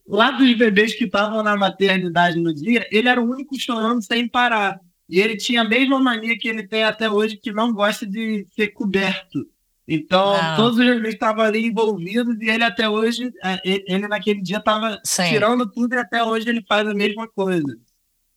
lá 0.07 0.31
dos 0.31 0.57
bebês 0.57 0.95
que 0.95 1.03
estavam 1.05 1.43
na 1.43 1.55
maternidade 1.55 2.39
no 2.39 2.53
dia, 2.53 2.87
ele 2.91 3.07
era 3.09 3.21
o 3.21 3.29
único 3.29 3.59
chorando 3.59 4.01
sem 4.01 4.27
parar. 4.27 4.79
E 5.07 5.19
ele 5.19 5.37
tinha 5.37 5.61
a 5.61 5.67
mesma 5.67 5.99
mania 5.99 6.35
que 6.37 6.47
ele 6.47 6.67
tem 6.67 6.83
até 6.83 7.09
hoje, 7.09 7.37
que 7.37 7.51
não 7.51 7.71
gosta 7.71 8.07
de 8.07 8.47
ser 8.55 8.69
coberto. 8.69 9.45
Então, 9.87 10.33
ah. 10.33 10.55
todos 10.55 10.79
os 10.79 10.85
bebês 10.85 11.13
estavam 11.13 11.43
ali 11.43 11.65
envolvidos 11.67 12.35
e 12.41 12.49
ele 12.49 12.63
até 12.63 12.89
hoje, 12.89 13.31
é, 13.43 13.61
ele 13.63 14.07
naquele 14.07 14.41
dia 14.41 14.57
estava 14.57 14.99
tirando 15.03 15.69
tudo 15.69 15.93
e 15.93 15.97
até 15.97 16.23
hoje 16.23 16.49
ele 16.49 16.63
faz 16.67 16.87
a 16.87 16.93
mesma 16.93 17.27
coisa. 17.27 17.77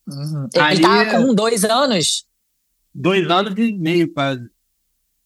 Uhum. 0.06 0.48
Ele 0.54 0.74
estava 0.74 1.10
com 1.10 1.34
dois 1.34 1.64
anos? 1.64 2.26
Dois 2.94 3.30
anos 3.30 3.54
e 3.56 3.72
meio, 3.72 4.12
quase. 4.12 4.48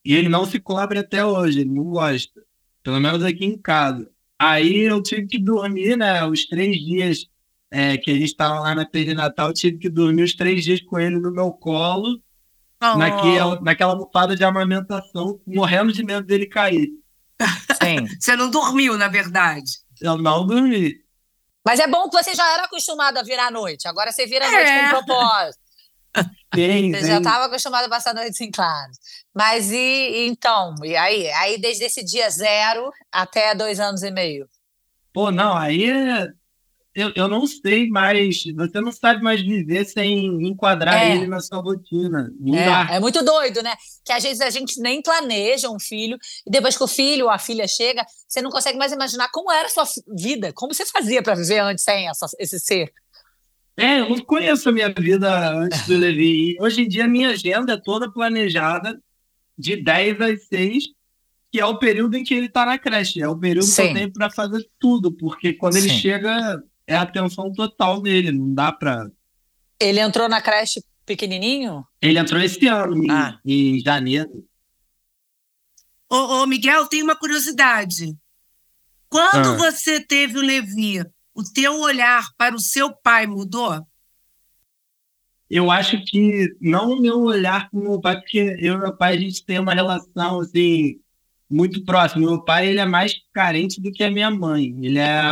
E 0.04 0.14
ele 0.14 0.28
não 0.28 0.44
se 0.44 0.60
cobre 0.60 0.98
até 0.98 1.24
hoje, 1.24 1.60
ele 1.60 1.70
não 1.70 1.84
gosta. 1.84 2.40
Pelo 2.82 3.00
menos 3.00 3.24
aqui 3.24 3.44
em 3.44 3.58
casa. 3.58 4.08
Aí 4.38 4.80
eu 4.80 5.02
tive 5.02 5.26
que 5.26 5.38
dormir, 5.38 5.96
né? 5.96 6.24
Os 6.24 6.46
três 6.46 6.76
dias 6.76 7.28
é, 7.70 7.96
que 7.96 8.10
a 8.10 8.14
gente 8.14 8.24
estava 8.24 8.60
lá 8.60 8.74
na 8.74 8.84
perinatal, 8.84 9.48
eu 9.48 9.54
tive 9.54 9.78
que 9.78 9.88
dormir 9.88 10.22
os 10.22 10.34
três 10.34 10.64
dias 10.64 10.80
com 10.82 10.98
ele 10.98 11.18
no 11.18 11.32
meu 11.32 11.50
colo, 11.52 12.20
oh. 12.82 12.96
naquela, 12.96 13.60
naquela 13.60 13.92
almofada 13.92 14.34
de 14.34 14.44
amamentação, 14.44 15.40
morrendo 15.46 15.92
de 15.92 16.04
medo 16.04 16.26
dele 16.26 16.46
cair. 16.46 16.90
Sim. 17.82 18.06
você 18.18 18.36
não 18.36 18.50
dormiu, 18.50 18.96
na 18.98 19.08
verdade? 19.08 19.70
Eu 20.00 20.18
não 20.18 20.46
dormi. 20.46 21.02
Mas 21.64 21.78
é 21.78 21.86
bom 21.86 22.08
que 22.08 22.22
você 22.22 22.34
já 22.34 22.52
era 22.54 22.64
acostumado 22.64 23.18
a 23.18 23.22
virar 23.22 23.46
à 23.46 23.50
noite. 23.50 23.86
Agora 23.86 24.10
você 24.10 24.26
vira 24.26 24.46
à 24.46 24.50
noite 24.50 24.68
é. 24.68 24.82
com 24.84 25.04
propósito. 25.04 25.62
Sim, 26.54 26.92
Você 26.92 27.00
sim. 27.00 27.06
já 27.06 27.16
estava 27.16 27.46
acostumado 27.46 27.86
a 27.86 27.88
passar 27.88 28.14
noites 28.14 28.38
em 28.42 28.50
claro. 28.50 28.92
Mas 29.34 29.72
e 29.72 30.26
então? 30.26 30.74
E 30.84 30.94
aí? 30.94 31.30
Aí 31.30 31.58
desde 31.58 31.84
esse 31.84 32.04
dia 32.04 32.28
zero 32.28 32.90
até 33.10 33.54
dois 33.54 33.80
anos 33.80 34.02
e 34.02 34.10
meio? 34.10 34.46
Pô, 35.14 35.30
não, 35.30 35.56
aí 35.56 35.90
é, 35.90 36.28
eu, 36.94 37.12
eu 37.14 37.28
não 37.28 37.46
sei 37.46 37.88
mais. 37.88 38.44
Você 38.54 38.80
não 38.80 38.92
sabe 38.92 39.22
mais 39.22 39.40
viver 39.40 39.84
sem 39.84 40.46
enquadrar 40.46 41.02
é. 41.02 41.16
ele 41.16 41.26
na 41.26 41.40
sua 41.40 41.58
rotina. 41.58 42.30
É, 42.90 42.96
é, 42.96 43.00
muito 43.00 43.24
doido, 43.24 43.62
né? 43.62 43.74
Que 44.04 44.12
às 44.12 44.22
vezes 44.22 44.40
a 44.40 44.50
gente 44.50 44.80
nem 44.80 45.00
planeja 45.00 45.70
um 45.70 45.80
filho, 45.80 46.18
e 46.46 46.50
depois 46.50 46.76
que 46.76 46.84
o 46.84 46.88
filho 46.88 47.26
ou 47.26 47.30
a 47.30 47.38
filha 47.38 47.66
chega, 47.66 48.04
você 48.28 48.42
não 48.42 48.50
consegue 48.50 48.78
mais 48.78 48.92
imaginar 48.92 49.28
como 49.32 49.50
era 49.50 49.66
a 49.66 49.70
sua 49.70 49.84
vida, 50.14 50.52
como 50.52 50.74
você 50.74 50.84
fazia 50.84 51.22
para 51.22 51.34
viver 51.34 51.60
antes 51.60 51.84
sem 51.84 52.08
essa, 52.08 52.26
esse 52.38 52.58
ser. 52.60 52.92
É, 53.76 54.00
eu 54.00 54.10
não 54.10 54.18
conheço 54.18 54.68
a 54.68 54.72
minha 54.72 54.92
vida 54.92 55.50
antes 55.50 55.86
do 55.86 55.96
Levi. 55.96 56.56
hoje 56.60 56.82
em 56.82 56.88
dia, 56.88 57.06
a 57.06 57.08
minha 57.08 57.30
agenda 57.30 57.72
é 57.72 57.80
toda 57.80 58.12
planejada 58.12 59.00
de 59.56 59.76
10 59.76 60.20
às 60.20 60.46
6, 60.48 60.84
que 61.50 61.58
é 61.58 61.64
o 61.64 61.78
período 61.78 62.16
em 62.16 62.24
que 62.24 62.34
ele 62.34 62.46
está 62.46 62.66
na 62.66 62.78
creche. 62.78 63.22
É 63.22 63.28
o 63.28 63.38
período 63.38 63.66
Sim. 63.66 63.82
que 63.82 63.88
eu 63.88 63.94
tenho 63.94 64.12
para 64.12 64.30
fazer 64.30 64.68
tudo, 64.78 65.10
porque 65.12 65.54
quando 65.54 65.74
Sim. 65.74 65.80
ele 65.80 65.88
chega, 65.90 66.62
é 66.86 66.94
a 66.96 67.02
atenção 67.02 67.52
total 67.52 68.00
dele, 68.00 68.32
não 68.32 68.52
dá 68.54 68.72
para. 68.72 69.10
Ele 69.80 70.00
entrou 70.00 70.28
na 70.28 70.40
creche 70.40 70.82
pequenininho? 71.04 71.84
Ele 72.00 72.18
entrou 72.18 72.40
esse 72.40 72.66
ano, 72.66 72.94
ah. 73.10 73.38
em, 73.44 73.76
em 73.76 73.80
janeiro. 73.80 74.46
Ô, 76.10 76.42
ô, 76.42 76.46
Miguel, 76.46 76.86
tem 76.86 77.02
uma 77.02 77.16
curiosidade. 77.16 78.16
Quando 79.08 79.48
ah. 79.48 79.56
você 79.56 80.00
teve 80.00 80.38
o 80.38 80.42
Levi, 80.42 81.04
o 81.34 81.42
teu 81.42 81.80
olhar 81.80 82.26
para 82.36 82.54
o 82.54 82.60
seu 82.60 82.92
pai 82.92 83.26
mudou? 83.26 83.86
Eu 85.48 85.70
acho 85.70 86.02
que 86.04 86.48
não 86.60 86.92
o 86.92 87.00
meu 87.00 87.20
olhar 87.20 87.68
para 87.68 87.78
o 87.78 87.82
meu 87.82 88.00
pai, 88.00 88.18
porque 88.18 88.56
eu 88.58 88.74
e 88.74 88.78
meu 88.78 88.96
pai 88.96 89.14
a 89.14 89.20
gente 89.20 89.44
tem 89.44 89.58
uma 89.58 89.74
relação 89.74 90.40
assim 90.40 90.98
muito 91.50 91.84
próxima. 91.84 92.26
Meu 92.26 92.42
pai 92.42 92.68
ele 92.68 92.80
é 92.80 92.86
mais 92.86 93.14
carente 93.34 93.80
do 93.80 93.92
que 93.92 94.02
a 94.02 94.10
minha 94.10 94.30
mãe. 94.30 94.74
Ele 94.80 94.98
é 94.98 95.22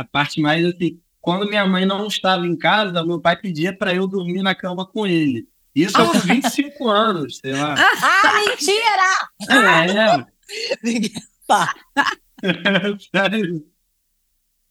a, 0.00 0.04
parte 0.04 0.40
mais 0.40 0.64
assim. 0.64 1.00
Quando 1.20 1.48
minha 1.48 1.66
mãe 1.66 1.84
não 1.84 2.06
estava 2.06 2.46
em 2.46 2.56
casa, 2.56 3.04
meu 3.04 3.20
pai 3.20 3.36
pedia 3.36 3.76
para 3.76 3.94
eu 3.94 4.06
dormir 4.06 4.42
na 4.42 4.54
cama 4.54 4.86
com 4.86 5.06
ele. 5.06 5.48
Isso 5.74 5.94
com 5.98 6.12
25 6.18 6.88
anos, 6.88 7.38
sei 7.38 7.52
lá. 7.52 7.74
Ah, 7.76 8.40
mentira! 8.46 9.28
É, 9.50 9.56
é. 9.90 10.26
Sério. 12.40 13.64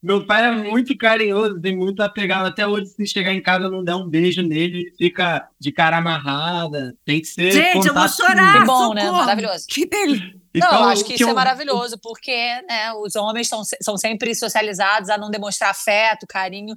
Meu 0.02 0.26
pai 0.26 0.46
é 0.46 0.52
muito 0.52 0.96
carinhoso, 0.96 1.60
tem 1.60 1.76
muito 1.76 2.02
apegado. 2.02 2.46
Até 2.46 2.68
hoje, 2.68 2.86
se 2.86 3.08
chegar 3.08 3.34
em 3.34 3.42
casa 3.42 3.68
não 3.68 3.84
der 3.84 3.96
um 3.96 4.08
beijo 4.08 4.44
nele, 4.44 4.94
fica 4.98 5.50
de 5.60 5.72
cara 5.72 5.98
amarrada. 5.98 6.96
Tem 7.04 7.20
que 7.20 7.28
ser. 7.28 7.52
Gente, 7.52 7.88
eu 7.88 7.94
vou 7.94 8.08
chorar. 8.08 8.60
Que 8.60 8.66
bom, 8.66 8.94
né? 8.94 9.02
socorro. 9.02 9.18
né? 9.18 9.26
Maravilhoso. 9.26 9.66
Que 9.68 9.86
delícia. 9.88 10.37
Então, 10.58 10.72
não, 10.72 10.84
eu 10.84 10.90
acho 10.90 11.04
que, 11.04 11.10
que 11.10 11.14
isso 11.16 11.24
é 11.24 11.28
eu... 11.28 11.32
é 11.32 11.36
maravilhoso, 11.36 11.98
porque 12.02 12.62
né, 12.68 12.94
os 12.94 13.16
homens 13.16 13.48
são, 13.48 13.62
são 13.82 13.98
sempre 13.98 14.34
socializados 14.36 15.10
a 15.10 15.18
não 15.18 15.30
demonstrar 15.30 15.72
afeto, 15.72 16.26
carinho. 16.28 16.76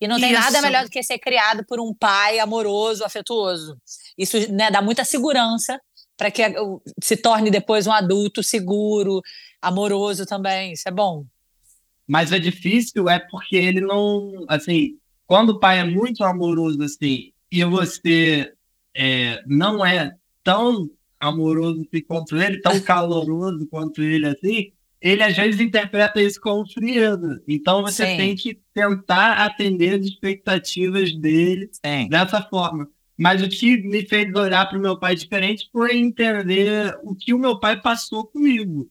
E 0.00 0.08
não 0.08 0.18
tem 0.18 0.32
isso. 0.32 0.40
nada 0.40 0.60
melhor 0.62 0.84
do 0.84 0.90
que 0.90 1.02
ser 1.02 1.18
criado 1.18 1.64
por 1.64 1.80
um 1.80 1.94
pai 1.94 2.40
amoroso, 2.40 3.04
afetuoso. 3.04 3.76
Isso 4.18 4.36
né, 4.52 4.70
dá 4.70 4.82
muita 4.82 5.04
segurança 5.04 5.80
para 6.16 6.30
que 6.30 6.42
se 7.02 7.16
torne 7.16 7.50
depois 7.50 7.86
um 7.86 7.92
adulto 7.92 8.42
seguro, 8.42 9.20
amoroso 9.60 10.26
também. 10.26 10.72
Isso 10.72 10.88
é 10.88 10.92
bom. 10.92 11.24
Mas 12.06 12.32
é 12.32 12.38
difícil 12.38 13.08
é 13.08 13.18
porque 13.18 13.56
ele 13.56 13.80
não, 13.80 14.44
assim, 14.48 14.98
quando 15.26 15.50
o 15.50 15.60
pai 15.60 15.78
é 15.78 15.84
muito 15.84 16.24
amoroso 16.24 16.82
assim 16.82 17.32
e 17.50 17.64
você 17.64 18.52
é, 18.94 19.42
não 19.46 19.84
é 19.84 20.14
tão 20.42 20.90
amoroso 21.22 21.86
quanto 22.06 22.36
ele, 22.36 22.60
tão 22.60 22.78
caloroso 22.80 23.64
quanto 23.68 24.02
ele 24.02 24.26
assim, 24.26 24.72
ele 25.00 25.22
às 25.22 25.36
vezes 25.36 25.60
interpreta 25.60 26.20
isso 26.20 26.40
como 26.40 26.68
frieza. 26.68 27.40
Então 27.46 27.82
você 27.82 28.06
Sim. 28.06 28.16
tem 28.16 28.36
que 28.36 28.60
tentar 28.74 29.34
atender 29.44 30.00
as 30.00 30.06
expectativas 30.06 31.14
dele 31.14 31.70
Sim. 31.72 32.08
dessa 32.08 32.42
forma. 32.42 32.88
Mas 33.16 33.40
o 33.40 33.48
que 33.48 33.76
me 33.76 34.04
fez 34.04 34.34
olhar 34.34 34.68
para 34.68 34.78
o 34.78 34.82
meu 34.82 34.98
pai 34.98 35.14
diferente 35.14 35.68
foi 35.70 35.96
entender 35.96 36.98
o 37.04 37.14
que 37.14 37.32
o 37.32 37.38
meu 37.38 37.58
pai 37.58 37.80
passou 37.80 38.24
comigo. 38.24 38.90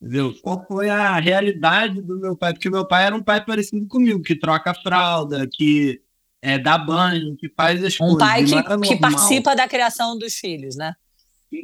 Entendeu? 0.00 0.34
Qual 0.42 0.62
foi 0.66 0.90
a 0.90 1.18
realidade 1.18 2.02
do 2.02 2.18
meu 2.18 2.36
pai? 2.36 2.52
Porque 2.52 2.68
meu 2.68 2.86
pai 2.86 3.06
era 3.06 3.16
um 3.16 3.22
pai 3.22 3.42
parecido 3.42 3.86
comigo, 3.86 4.20
que 4.20 4.34
troca 4.34 4.74
fralda, 4.74 5.48
que 5.50 6.02
é, 6.42 6.58
dá 6.58 6.76
banho, 6.76 7.34
que 7.36 7.48
faz 7.48 7.82
as 7.82 7.94
um 7.94 7.98
coisas. 7.98 8.14
Um 8.14 8.18
pai 8.18 8.44
que, 8.44 8.88
que 8.88 8.96
participa 9.00 9.56
da 9.56 9.66
criação 9.66 10.18
dos 10.18 10.34
filhos, 10.34 10.76
né? 10.76 10.94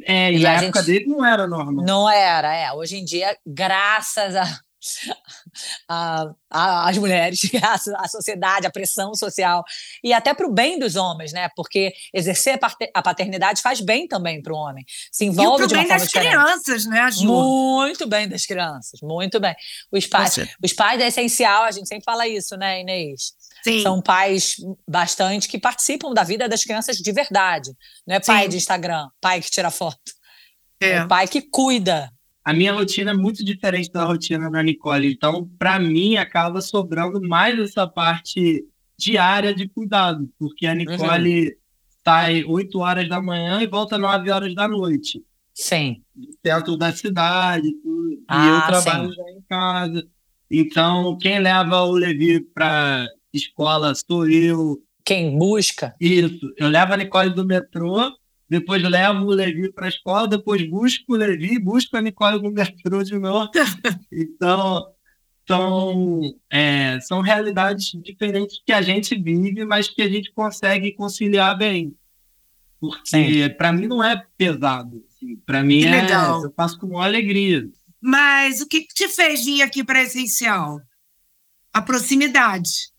É, 0.05 0.31
e, 0.31 0.37
e 0.37 0.39
na 0.39 0.53
época 0.53 0.81
gente... 0.81 0.99
dele 0.99 1.05
não 1.05 1.25
era 1.25 1.47
normal. 1.47 1.85
Não 1.85 2.09
era, 2.09 2.53
é. 2.53 2.71
Hoje 2.71 2.97
em 2.97 3.05
dia, 3.05 3.37
graças 3.45 4.35
a 4.35 4.43
a, 5.87 6.31
a, 6.49 6.89
as 6.89 6.97
mulheres, 6.97 7.41
a, 7.61 8.03
a, 8.03 8.07
sociedade, 8.07 8.65
a 8.65 8.71
pressão 8.71 9.13
social 9.13 9.63
e 10.03 10.13
até 10.13 10.33
para 10.33 10.47
o 10.47 10.51
bem 10.51 10.79
dos 10.79 10.95
homens, 10.95 11.31
né? 11.31 11.49
Porque 11.55 11.93
exercer 12.13 12.59
a 12.93 13.01
paternidade 13.01 13.61
faz 13.61 13.79
bem 13.79 14.07
também 14.07 14.41
para 14.41 14.53
o 14.53 14.57
homem. 14.57 14.83
Se 15.11 15.25
envolve 15.25 15.65
e 15.65 15.67
de 15.67 15.73
uma 15.73 15.81
bem 15.81 15.87
forma 15.87 15.99
das 15.99 16.07
diferente. 16.07 16.31
crianças, 16.31 16.85
né, 16.85 17.11
Ju? 17.11 17.25
Muito 17.25 18.07
bem 18.07 18.27
das 18.27 18.45
crianças, 18.45 18.99
muito 19.01 19.39
bem. 19.39 19.55
Os 19.91 20.07
pais, 20.07 20.39
os 20.63 20.73
pais 20.73 21.01
é 21.01 21.07
essencial, 21.07 21.63
a 21.63 21.71
gente 21.71 21.87
sempre 21.87 22.03
fala 22.03 22.27
isso, 22.27 22.55
né, 22.57 22.81
Inês? 22.81 23.33
Sim. 23.63 23.83
São 23.83 24.01
pais 24.01 24.55
bastante 24.87 25.47
que 25.47 25.59
participam 25.59 26.13
da 26.13 26.23
vida 26.23 26.49
das 26.49 26.63
crianças 26.63 26.97
de 26.97 27.11
verdade. 27.11 27.71
Não 28.07 28.15
é 28.15 28.19
pai 28.19 28.43
Sim. 28.43 28.49
de 28.49 28.57
Instagram, 28.57 29.07
pai 29.19 29.41
que 29.41 29.51
tira 29.51 29.69
foto. 29.69 29.99
É. 30.81 30.89
é 30.93 31.05
pai 31.05 31.27
que 31.27 31.41
cuida, 31.41 32.11
a 32.43 32.53
minha 32.53 32.73
rotina 32.73 33.11
é 33.11 33.13
muito 33.13 33.43
diferente 33.45 33.91
da 33.91 34.03
rotina 34.03 34.49
da 34.49 34.63
Nicole. 34.63 35.11
Então, 35.11 35.49
para 35.59 35.79
mim, 35.79 36.15
acaba 36.15 36.61
sobrando 36.61 37.21
mais 37.21 37.57
essa 37.59 37.87
parte 37.87 38.65
diária 38.97 39.53
de 39.53 39.67
cuidado, 39.67 40.29
porque 40.37 40.65
a 40.65 40.75
Nicole 40.75 41.47
uhum. 41.47 41.55
sai 42.03 42.43
8 42.43 42.79
horas 42.79 43.09
da 43.09 43.21
manhã 43.21 43.61
e 43.61 43.67
volta 43.67 43.97
9 43.97 44.29
horas 44.29 44.55
da 44.55 44.67
noite. 44.67 45.23
Sim. 45.53 46.01
Dentro 46.43 46.77
da 46.77 46.91
cidade, 46.91 47.71
tudo. 47.83 48.23
Ah, 48.27 48.45
e 48.45 48.49
eu 48.49 48.81
trabalho 48.81 49.09
sim. 49.09 49.15
já 49.15 49.31
em 49.31 49.41
casa. 49.41 50.07
Então, 50.49 51.17
quem 51.17 51.39
leva 51.39 51.81
o 51.83 51.93
Levi 51.93 52.41
para 52.41 53.07
escola 53.33 53.93
sou 53.95 54.27
eu. 54.27 54.81
Quem 55.05 55.37
busca? 55.37 55.95
Isso. 55.99 56.51
Eu 56.57 56.69
levo 56.69 56.93
a 56.93 56.97
Nicole 56.97 57.29
do 57.31 57.45
metrô 57.45 58.11
depois 58.51 58.83
levo 58.83 59.27
o 59.27 59.33
Levi 59.33 59.71
para 59.71 59.85
a 59.85 59.89
escola, 59.89 60.27
depois 60.27 60.69
busco 60.69 61.13
o 61.13 61.15
Levi, 61.15 61.57
busco 61.57 61.95
a 61.95 62.01
Nicole 62.01 62.43
no 62.43 62.51
metrô 62.51 63.01
de 63.01 63.17
novo. 63.17 63.49
Então, 64.11 64.93
são, 65.47 66.19
é, 66.51 66.99
são 66.99 67.21
realidades 67.21 67.91
diferentes 68.03 68.61
que 68.65 68.73
a 68.73 68.81
gente 68.81 69.17
vive, 69.17 69.63
mas 69.63 69.87
que 69.87 70.01
a 70.01 70.09
gente 70.09 70.33
consegue 70.33 70.91
conciliar 70.91 71.57
bem. 71.57 71.95
Porque 72.77 73.55
para 73.57 73.71
mim 73.71 73.87
não 73.87 74.03
é 74.03 74.21
pesado. 74.37 75.01
Assim. 75.07 75.37
Para 75.45 75.63
mim 75.63 75.79
que 75.79 75.87
é. 75.87 76.01
Legal. 76.01 76.43
Eu 76.43 76.53
faço 76.53 76.77
com 76.77 76.87
uma 76.87 77.05
alegria. 77.05 77.63
Mas 78.01 78.59
o 78.59 78.67
que 78.67 78.85
te 78.85 79.07
fez 79.07 79.45
vir 79.45 79.61
aqui 79.61 79.81
para 79.81 80.03
Essencial? 80.03 80.81
A 81.71 81.81
proximidade. 81.81 82.91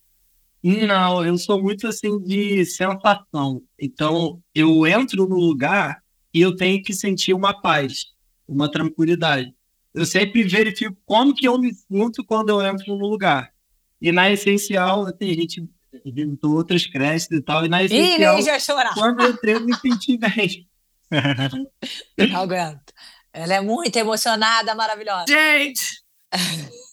Não, 0.63 1.25
eu 1.25 1.37
sou 1.39 1.61
muito 1.61 1.87
assim 1.89 2.19
de 2.23 2.65
sensação. 2.65 3.63
Então, 3.79 4.41
eu 4.55 4.87
entro 4.87 5.27
no 5.29 5.37
lugar 5.37 6.03
e 6.33 6.41
eu 6.41 6.55
tenho 6.55 6.83
que 6.83 6.95
sentir 6.95 7.35
uma 7.35 7.61
paz, 7.61 8.07
uma 8.47 8.71
tranquilidade. 8.71 9.53
Eu 9.93 10.07
sempre 10.07 10.43
verifico 10.45 10.97
como 11.05 11.35
que 11.35 11.47
eu 11.47 11.59
me 11.59 11.75
sinto 11.75 12.25
quando 12.25 12.51
eu 12.51 12.63
entro 12.63 12.97
no 12.97 13.09
lugar. 13.09 13.53
E 14.01 14.11
na 14.13 14.31
essencial, 14.31 15.07
a 15.07 15.13
gente 15.21 15.69
visitou 16.05 16.55
outras 16.55 16.87
creches 16.87 17.31
e 17.31 17.43
tal. 17.43 17.65
E 17.65 17.69
na 17.69 17.83
essencial, 17.83 18.39
Ih, 18.39 18.43
já 18.43 18.59
chorar. 18.59 18.95
quando 18.95 19.21
eu 19.21 19.31
entrei, 19.31 19.55
eu 19.55 19.61
me 19.61 19.75
senti 19.75 20.17
bem. 20.17 20.69
Não 22.31 22.41
aguento. 22.41 22.93
Ela 23.33 23.55
é 23.55 23.61
muito 23.61 23.97
emocionada, 23.97 24.75
maravilhosa. 24.75 25.27
Gente, 25.29 26.03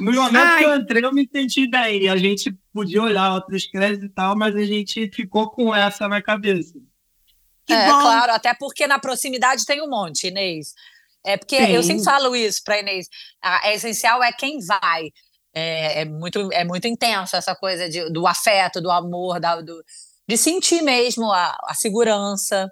No 0.00 0.12
momento 0.12 0.36
Ai. 0.36 0.58
que 0.58 0.64
eu 0.64 0.76
entrei, 0.76 1.04
eu 1.04 1.12
me 1.12 1.28
senti 1.30 1.68
bem. 1.68 2.08
A 2.08 2.16
gente 2.16 2.52
podia 2.72 3.02
olhar 3.02 3.32
outras 3.34 3.66
creches 3.66 4.02
e 4.04 4.08
tal, 4.08 4.36
mas 4.36 4.54
a 4.56 4.64
gente 4.64 5.10
ficou 5.12 5.50
com 5.50 5.74
essa 5.74 6.08
na 6.08 6.20
cabeça. 6.22 6.74
que 7.66 7.72
é, 7.72 7.86
bom. 7.86 8.00
claro, 8.00 8.32
até 8.32 8.54
porque 8.54 8.86
na 8.86 8.98
proximidade 8.98 9.64
tem 9.64 9.80
um 9.82 9.88
monte, 9.88 10.28
Inês. 10.28 10.74
É 11.24 11.36
porque 11.36 11.56
Sim. 11.64 11.72
eu 11.72 11.82
sempre 11.82 12.02
falo 12.04 12.34
isso 12.34 12.62
para 12.64 12.80
Inês. 12.80 13.06
A, 13.40 13.68
a 13.68 13.74
essencial 13.74 14.22
é 14.22 14.32
quem 14.32 14.58
vai. 14.64 15.10
É, 15.54 16.00
é 16.00 16.04
muito, 16.04 16.50
é 16.52 16.64
muito 16.64 16.86
intenso 16.88 17.36
essa 17.36 17.54
coisa 17.54 17.88
de- 17.88 18.10
do 18.10 18.26
afeto, 18.26 18.80
do 18.80 18.90
amor, 18.90 19.38
da- 19.38 19.60
do- 19.60 19.84
de 20.26 20.36
sentir 20.36 20.82
mesmo 20.82 21.30
a, 21.30 21.56
a 21.64 21.74
segurança 21.74 22.70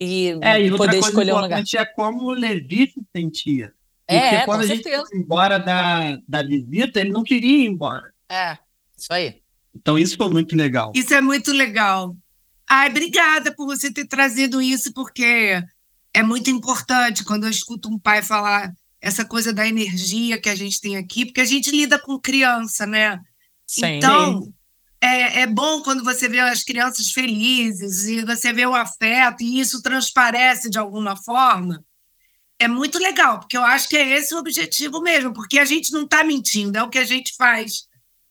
e 0.00 0.36
É, 0.42 0.60
e 0.60 0.64
outra 0.70 0.78
poder 0.78 0.92
coisa 1.00 1.08
escolher 1.08 1.32
um 1.32 1.36
lugar. 1.36 1.46
importante 1.60 1.76
é 1.78 1.84
como 1.84 2.24
o 2.24 2.32
Levi 2.32 2.90
se 2.92 3.00
sentia. 3.16 3.72
É, 4.06 4.20
Porque 4.20 4.38
com 4.38 4.44
quando 4.46 4.60
a 4.62 4.66
gente 4.66 4.82
certeza. 4.82 5.06
foi 5.08 5.18
embora 5.18 5.58
da, 5.58 6.18
da 6.26 6.42
visita, 6.42 7.00
ele 7.00 7.10
não 7.10 7.22
queria 7.22 7.64
ir 7.64 7.66
embora. 7.66 8.12
É, 8.28 8.58
isso 8.96 9.12
aí. 9.12 9.40
Então 9.74 9.98
isso 9.98 10.16
foi 10.16 10.28
muito 10.28 10.56
legal. 10.56 10.92
Isso 10.94 11.14
é 11.14 11.20
muito 11.20 11.52
legal. 11.52 12.16
Ai, 12.68 12.88
obrigada 12.88 13.54
por 13.54 13.66
você 13.66 13.92
ter 13.92 14.06
trazido 14.06 14.60
isso, 14.60 14.92
porque 14.92 15.62
é 16.14 16.22
muito 16.22 16.50
importante 16.50 17.24
quando 17.24 17.44
eu 17.44 17.50
escuto 17.50 17.88
um 17.88 17.98
pai 17.98 18.22
falar 18.22 18.72
essa 19.00 19.24
coisa 19.24 19.52
da 19.52 19.66
energia 19.66 20.40
que 20.40 20.48
a 20.48 20.54
gente 20.54 20.80
tem 20.80 20.96
aqui, 20.96 21.26
porque 21.26 21.40
a 21.40 21.44
gente 21.44 21.70
lida 21.70 21.98
com 21.98 22.18
criança, 22.18 22.86
né? 22.86 23.18
Sim. 23.66 23.96
Então, 23.96 24.52
é, 25.00 25.40
é 25.40 25.46
bom 25.46 25.82
quando 25.82 26.04
você 26.04 26.28
vê 26.28 26.38
as 26.38 26.62
crianças 26.62 27.10
felizes 27.10 28.04
e 28.04 28.24
você 28.24 28.52
vê 28.52 28.64
o 28.64 28.74
afeto 28.74 29.42
e 29.42 29.58
isso 29.58 29.82
transparece 29.82 30.70
de 30.70 30.78
alguma 30.78 31.16
forma. 31.16 31.82
É 32.62 32.68
muito 32.68 32.96
legal, 32.96 33.40
porque 33.40 33.56
eu 33.56 33.64
acho 33.64 33.88
que 33.88 33.96
é 33.96 34.16
esse 34.16 34.32
o 34.32 34.38
objetivo 34.38 35.00
mesmo, 35.00 35.32
porque 35.32 35.58
a 35.58 35.64
gente 35.64 35.90
não 35.92 36.04
está 36.04 36.22
mentindo, 36.22 36.78
é 36.78 36.82
o 36.84 36.88
que 36.88 36.98
a 36.98 37.04
gente 37.04 37.34
faz, 37.36 37.88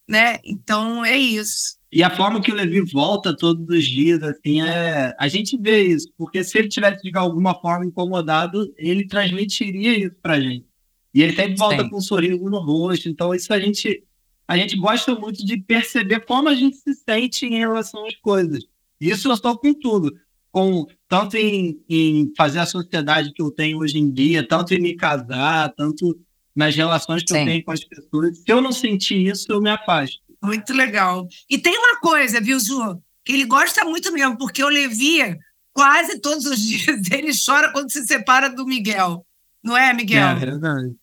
né? 0.07 0.39
Então, 0.45 1.03
é 1.03 1.17
isso. 1.17 1.75
E 1.91 2.01
a 2.01 2.09
forma 2.09 2.39
que 2.39 2.49
o 2.49 2.55
Levi 2.55 2.79
volta 2.79 3.35
todos 3.35 3.67
os 3.67 3.83
dias, 3.83 4.23
assim, 4.23 4.61
é... 4.61 5.13
a 5.19 5.27
gente 5.27 5.57
vê 5.57 5.83
isso. 5.83 6.07
Porque 6.17 6.41
se 6.45 6.57
ele 6.57 6.69
tivesse 6.69 7.03
de 7.03 7.17
alguma 7.17 7.53
forma 7.59 7.85
incomodado, 7.85 8.73
ele 8.77 9.05
transmitiria 9.05 9.99
isso 9.99 10.15
pra 10.21 10.39
gente. 10.39 10.65
E 11.13 11.21
ele 11.21 11.35
sempre 11.35 11.57
volta 11.57 11.83
Sim. 11.83 11.89
com 11.89 11.97
um 11.97 12.01
sorriso 12.01 12.41
no 12.45 12.59
rosto. 12.59 13.09
Então 13.09 13.35
isso 13.35 13.53
a 13.53 13.59
gente, 13.59 14.01
a 14.47 14.55
gente 14.55 14.77
gosta 14.77 15.13
muito 15.13 15.45
de 15.45 15.57
perceber 15.57 16.21
como 16.21 16.47
a 16.47 16.55
gente 16.55 16.77
se 16.77 16.93
sente 16.93 17.45
em 17.45 17.59
relação 17.59 18.05
às 18.05 18.15
coisas. 18.15 18.63
Isso 18.97 19.27
eu 19.27 19.33
estou 19.33 19.57
com 19.57 19.73
tudo. 19.73 20.15
Com, 20.51 20.85
tanto 21.07 21.37
em, 21.37 21.81
em 21.89 22.31
fazer 22.35 22.59
a 22.59 22.65
sociedade 22.65 23.31
que 23.33 23.41
eu 23.41 23.49
tenho 23.51 23.79
hoje 23.79 23.97
em 23.97 24.11
dia, 24.11 24.45
tanto 24.45 24.73
em 24.73 24.81
me 24.81 24.95
casar, 24.95 25.73
tanto 25.75 26.19
nas 26.55 26.75
relações 26.75 27.23
que 27.23 27.33
Sim. 27.33 27.39
eu 27.39 27.45
tenho 27.45 27.63
com 27.63 27.71
as 27.71 27.83
pessoas. 27.83 28.37
Se 28.37 28.43
eu 28.47 28.61
não 28.61 28.71
sentir 28.71 29.25
isso, 29.27 29.45
eu 29.49 29.61
me 29.61 29.69
afasto. 29.69 30.19
Muito 30.43 30.73
legal. 30.73 31.27
E 31.49 31.57
tem 31.57 31.77
uma 31.77 31.99
coisa, 31.99 32.41
viu, 32.41 32.59
Ju? 32.59 33.01
Que 33.23 33.33
ele 33.33 33.45
gosta 33.45 33.85
muito 33.85 34.11
mesmo, 34.11 34.37
porque 34.37 34.63
o 34.63 34.69
Levi, 34.69 35.37
quase 35.73 36.19
todos 36.19 36.45
os 36.45 36.59
dias, 36.67 37.09
ele 37.11 37.31
chora 37.33 37.71
quando 37.71 37.91
se 37.91 38.05
separa 38.05 38.49
do 38.49 38.65
Miguel. 38.65 39.25
Não 39.63 39.77
é, 39.77 39.93
Miguel? 39.93 40.27
É 40.27 40.35
verdade. 40.35 40.95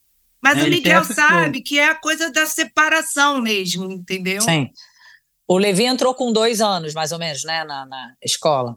Mas 0.42 0.58
É, 0.58 0.64
o 0.64 0.70
Miguel 0.70 1.04
sabe 1.04 1.60
que 1.62 1.78
é 1.78 1.88
a 1.90 1.94
coisa 1.94 2.30
da 2.30 2.46
separação 2.46 3.40
mesmo, 3.40 3.90
entendeu? 3.90 4.40
Sim. 4.42 4.68
O 5.46 5.56
Levi 5.58 5.84
entrou 5.84 6.14
com 6.14 6.32
dois 6.32 6.60
anos, 6.60 6.94
mais 6.94 7.10
ou 7.12 7.18
menos, 7.18 7.42
né, 7.44 7.64
na, 7.64 7.86
na 7.86 8.14
escola. 8.22 8.76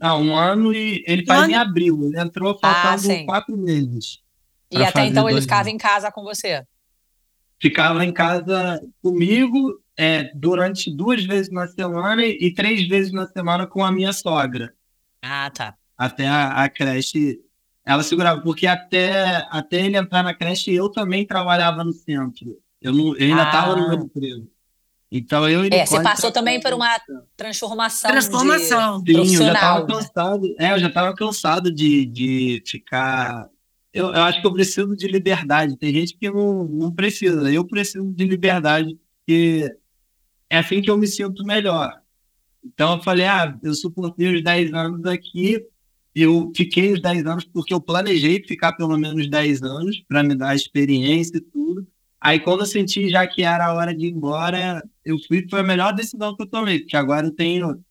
Ah, 0.00 0.16
um 0.16 0.36
ano 0.36 0.72
e 0.72 1.02
ele 1.06 1.24
faz 1.26 1.42
ano? 1.44 1.52
em 1.52 1.54
abril. 1.54 2.04
Ele 2.04 2.20
entrou 2.20 2.58
Ah, 2.62 2.72
faltando 2.74 3.00
sim. 3.02 3.26
quatro 3.26 3.56
meses. 3.56 4.18
E 4.70 4.84
até 4.84 5.06
então 5.06 5.28
ele 5.28 5.40
ficava 5.40 5.62
anos. 5.62 5.72
em 5.74 5.78
casa 5.78 6.12
com 6.12 6.22
você. 6.22 6.62
Ficava 7.60 8.04
em 8.04 8.12
casa 8.12 8.80
comigo 9.02 9.80
é, 9.96 10.30
durante 10.34 10.94
duas 10.94 11.24
vezes 11.24 11.50
na 11.50 11.66
semana 11.66 12.24
e 12.24 12.52
três 12.54 12.86
vezes 12.86 13.12
na 13.12 13.26
semana 13.26 13.66
com 13.66 13.84
a 13.84 13.90
minha 13.90 14.12
sogra. 14.12 14.72
Ah, 15.22 15.50
tá. 15.50 15.74
Até 15.96 16.28
a, 16.28 16.62
a 16.64 16.68
creche. 16.68 17.40
Ela 17.84 18.02
segurava, 18.02 18.40
porque 18.42 18.66
até, 18.66 19.44
até 19.50 19.84
ele 19.86 19.96
entrar 19.96 20.22
na 20.22 20.34
creche 20.34 20.72
eu 20.72 20.88
também 20.90 21.26
trabalhava 21.26 21.82
no 21.82 21.92
centro. 21.92 22.56
Eu, 22.80 22.92
não, 22.92 23.16
eu 23.16 23.26
ainda 23.26 23.42
Ah. 23.42 23.46
estava 23.46 23.74
no 23.76 23.88
meu 23.88 23.98
emprego. 24.04 24.46
Então 25.10 25.48
eu 25.48 25.64
e 25.64 25.68
É, 25.72 25.86
você 25.86 26.02
passou 26.02 26.30
também 26.30 26.60
por 26.60 26.72
uma 26.74 27.00
transformação. 27.36 28.10
Transformação. 28.10 29.00
Sim, 29.00 29.12
eu 29.12 29.24
já 29.24 29.52
estava 29.52 29.86
cansado. 29.86 30.54
É, 30.58 30.72
eu 30.72 30.78
já 30.78 30.88
estava 30.88 31.14
cansado 31.14 31.72
de, 31.72 32.04
de 32.04 32.62
ficar. 32.66 33.48
Eu, 33.92 34.08
eu 34.08 34.22
acho 34.22 34.40
que 34.40 34.46
eu 34.46 34.52
preciso 34.52 34.94
de 34.94 35.08
liberdade. 35.08 35.76
Tem 35.78 35.92
gente 35.92 36.16
que 36.16 36.30
não, 36.30 36.64
não 36.64 36.92
precisa. 36.92 37.50
Eu 37.50 37.66
preciso 37.66 38.12
de 38.12 38.24
liberdade, 38.24 38.98
porque 39.18 39.74
é 40.50 40.58
assim 40.58 40.82
que 40.82 40.90
eu 40.90 40.98
me 40.98 41.06
sinto 41.06 41.42
melhor. 41.42 42.00
Então 42.62 42.96
eu 42.96 43.02
falei, 43.02 43.24
ah, 43.24 43.56
eu 43.62 43.74
suportei 43.74 44.34
os 44.34 44.42
10 44.42 44.74
anos 44.74 45.04
aqui. 45.06 45.64
Eu 46.14 46.52
fiquei 46.54 46.92
os 46.92 47.00
10 47.00 47.26
anos 47.26 47.44
porque 47.44 47.72
eu 47.72 47.80
planejei 47.80 48.42
ficar 48.44 48.72
pelo 48.74 48.96
menos 48.98 49.28
10 49.30 49.62
anos 49.62 50.02
para 50.06 50.22
me 50.22 50.34
dar 50.34 50.54
experiência 50.54 51.38
e 51.38 51.40
tudo. 51.40 51.86
Aí 52.20 52.40
quando 52.40 52.60
eu 52.60 52.66
senti 52.66 53.08
já 53.08 53.26
que 53.26 53.42
era 53.42 53.66
a 53.66 53.74
hora 53.74 53.94
de 53.94 54.06
ir 54.06 54.10
embora, 54.10 54.82
eu 55.04 55.16
fui, 55.26 55.46
foi 55.48 55.60
a 55.60 55.64
melhor 55.64 55.92
decisão 55.92 56.34
que 56.34 56.42
eu 56.42 56.46
tomei, 56.46 56.80
porque 56.80 56.96
agora 56.96 57.26
eu 57.26 57.30
tenho 57.30 57.82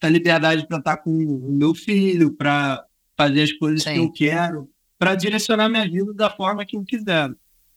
essa 0.00 0.10
liberdade 0.10 0.66
para 0.66 0.78
estar 0.78 0.96
com 0.98 1.10
o 1.10 1.52
meu 1.52 1.74
filho, 1.74 2.32
para 2.32 2.84
fazer 3.16 3.42
as 3.42 3.52
coisas 3.52 3.82
Sim. 3.82 3.92
que 3.92 3.98
eu 3.98 4.12
quero, 4.12 4.70
para 4.98 5.14
direcionar 5.14 5.68
minha 5.68 5.88
vida 5.88 6.12
da 6.12 6.28
forma 6.28 6.64
que 6.66 6.76
eu 6.76 6.84
quiser. 6.84 7.30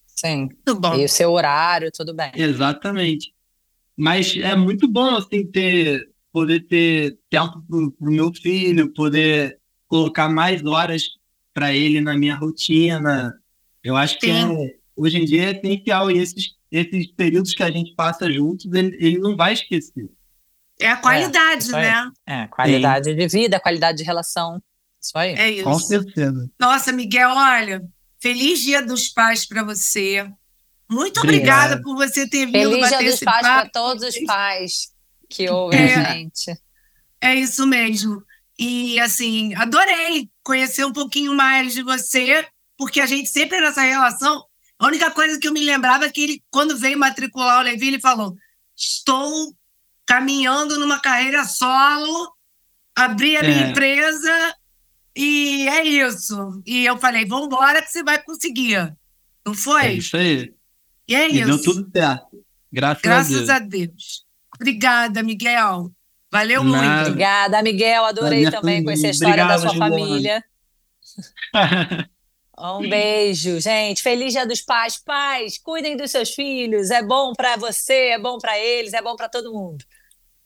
Sim. 0.07 0.49
Muito 0.65 0.79
bom. 0.79 0.95
E 0.95 1.05
o 1.05 1.09
seu 1.09 1.31
horário, 1.31 1.91
tudo 1.91 2.13
bem. 2.13 2.31
Exatamente. 2.35 3.33
Mas 3.95 4.35
é 4.37 4.55
muito 4.55 4.87
bom 4.87 5.15
assim 5.15 5.45
ter 5.45 6.09
poder 6.31 6.61
ter 6.67 7.17
tempo 7.29 7.61
pro, 7.67 7.91
pro 7.91 8.11
meu 8.11 8.33
filho, 8.33 8.93
poder 8.93 9.59
colocar 9.87 10.29
mais 10.29 10.63
horas 10.63 11.03
para 11.53 11.73
ele 11.73 11.99
na 12.01 12.15
minha 12.15 12.35
rotina. 12.35 13.37
Eu 13.83 13.95
acho 13.95 14.19
que 14.19 14.27
Sim. 14.27 14.65
é, 14.65 14.75
hoje 14.99 15.17
em 15.17 15.25
dia 15.25 15.49
é 15.49 15.51
essencial 15.51 16.11
e 16.11 16.17
esses 16.17 16.57
esses 16.71 17.07
períodos 17.13 17.53
que 17.53 17.63
a 17.63 17.71
gente 17.71 17.95
passa 17.95 18.31
juntos, 18.31 18.71
ele, 18.71 18.95
ele 18.99 19.17
não 19.17 19.35
vai 19.35 19.53
esquecer. 19.53 20.07
É 20.79 20.89
a 20.91 20.97
qualidade, 20.97 21.73
aí. 21.73 21.81
né? 21.81 22.11
É, 22.27 22.47
qualidade 22.47 23.15
de 23.15 23.27
vida, 23.27 23.59
qualidade 23.59 23.97
de 23.97 24.03
relação. 24.03 24.61
Isso 25.01 25.17
aí. 25.17 25.33
É 25.33 25.49
isso. 25.49 25.63
Com 25.63 25.79
certeza. 25.79 26.49
Nossa, 26.59 26.91
Miguel, 26.91 27.31
olha, 27.31 27.81
feliz 28.21 28.59
Dia 28.61 28.81
dos 28.81 29.09
Pais 29.09 29.47
para 29.47 29.63
você. 29.63 30.29
Muito 30.89 31.19
Obrigado. 31.21 31.73
obrigada 31.73 31.81
por 31.81 31.95
você 31.95 32.29
ter 32.29 32.45
vindo 32.45 32.69
Feliz 32.69 32.81
bater 32.81 32.97
Dia 32.99 33.05
dos 33.07 33.15
esse 33.15 33.25
Pais 33.25 33.41
para 33.41 33.69
todos 33.69 34.03
os 34.03 34.19
pais 34.25 34.89
que 35.29 35.49
ouvem 35.49 35.79
É. 35.79 35.95
a 35.95 36.13
gente. 36.13 36.55
É 37.21 37.35
isso 37.35 37.65
mesmo. 37.65 38.21
E, 38.57 38.99
assim, 38.99 39.55
adorei 39.55 40.29
conhecer 40.43 40.85
um 40.85 40.93
pouquinho 40.93 41.33
mais 41.33 41.73
de 41.73 41.81
você, 41.81 42.45
porque 42.77 42.99
a 43.01 43.05
gente 43.05 43.29
sempre 43.29 43.59
nessa 43.59 43.81
relação. 43.81 44.43
A 44.79 44.87
única 44.87 45.11
coisa 45.11 45.37
que 45.39 45.47
eu 45.47 45.51
me 45.53 45.63
lembrava 45.63 46.05
é 46.05 46.09
que 46.09 46.21
ele, 46.23 46.43
quando 46.49 46.77
veio 46.77 46.97
matricular 46.97 47.59
o 47.59 47.63
Levi, 47.63 47.87
ele 47.87 47.99
falou: 47.99 48.33
Estou 48.77 49.53
caminhando 50.05 50.79
numa 50.79 50.99
carreira 50.99 51.43
solo, 51.45 52.31
abri 52.95 53.35
a 53.37 53.43
minha 53.43 53.65
É. 53.65 53.69
empresa 53.69 54.55
e 55.15 55.67
é 55.67 55.83
isso. 55.85 56.61
E 56.65 56.85
eu 56.85 56.97
falei: 56.97 57.25
Vamos 57.25 57.47
embora 57.47 57.81
que 57.81 57.91
você 57.91 58.01
vai 58.03 58.21
conseguir. 58.23 58.95
Não 59.45 59.53
foi? 59.53 59.85
É 59.85 59.93
isso 59.93 60.15
aí. 60.17 60.53
E 61.07 61.15
é 61.15 61.29
E 61.29 61.37
isso. 61.41 61.45
deu 61.47 61.61
tudo 61.61 61.89
certo. 61.91 62.45
Graças, 62.71 63.01
Graças 63.01 63.49
a 63.49 63.55
a 63.55 63.59
Deus. 63.59 64.23
Obrigada, 64.55 65.23
Miguel. 65.23 65.91
Valeu 66.31 66.63
Nada. 66.63 66.85
muito. 66.87 67.07
Obrigada, 67.09 67.63
Miguel. 67.63 68.05
Adorei 68.05 68.49
também 68.51 68.77
foi 68.77 68.83
conhecer 68.85 69.07
a 69.07 69.11
história 69.11 69.45
da 69.45 69.55
Obrigado, 69.55 69.61
sua 69.61 69.87
Juliana. 69.89 69.89
família. 70.05 70.43
Um 72.59 72.89
beijo, 72.89 73.59
gente. 73.59 74.03
Feliz 74.03 74.33
Dia 74.33 74.45
dos 74.45 74.61
Pais. 74.61 74.97
Pais, 74.97 75.57
cuidem 75.57 75.95
dos 75.95 76.11
seus 76.11 76.31
filhos. 76.31 76.91
É 76.91 77.01
bom 77.01 77.33
pra 77.33 77.55
você, 77.55 78.09
é 78.09 78.19
bom 78.19 78.37
pra 78.37 78.59
eles, 78.59 78.93
é 78.93 79.01
bom 79.01 79.15
pra 79.15 79.29
todo 79.29 79.53
mundo. 79.53 79.83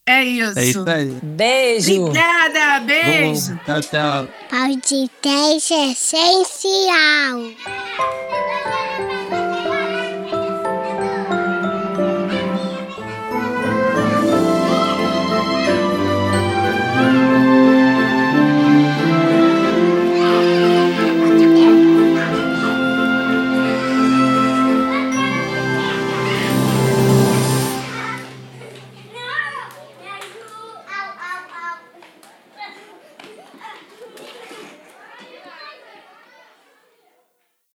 É 0.05 0.23
isso. 0.23 0.59
é 0.59 0.65
isso 0.65 0.89
aí. 0.89 1.05
Beijo. 1.23 2.05
Obrigada, 2.05 2.79
beijo. 2.81 3.57
Vamos, 3.65 3.65
tchau, 3.65 3.81
tchau. 3.81 4.27
Podcast 4.49 5.73
essencial. 5.73 7.39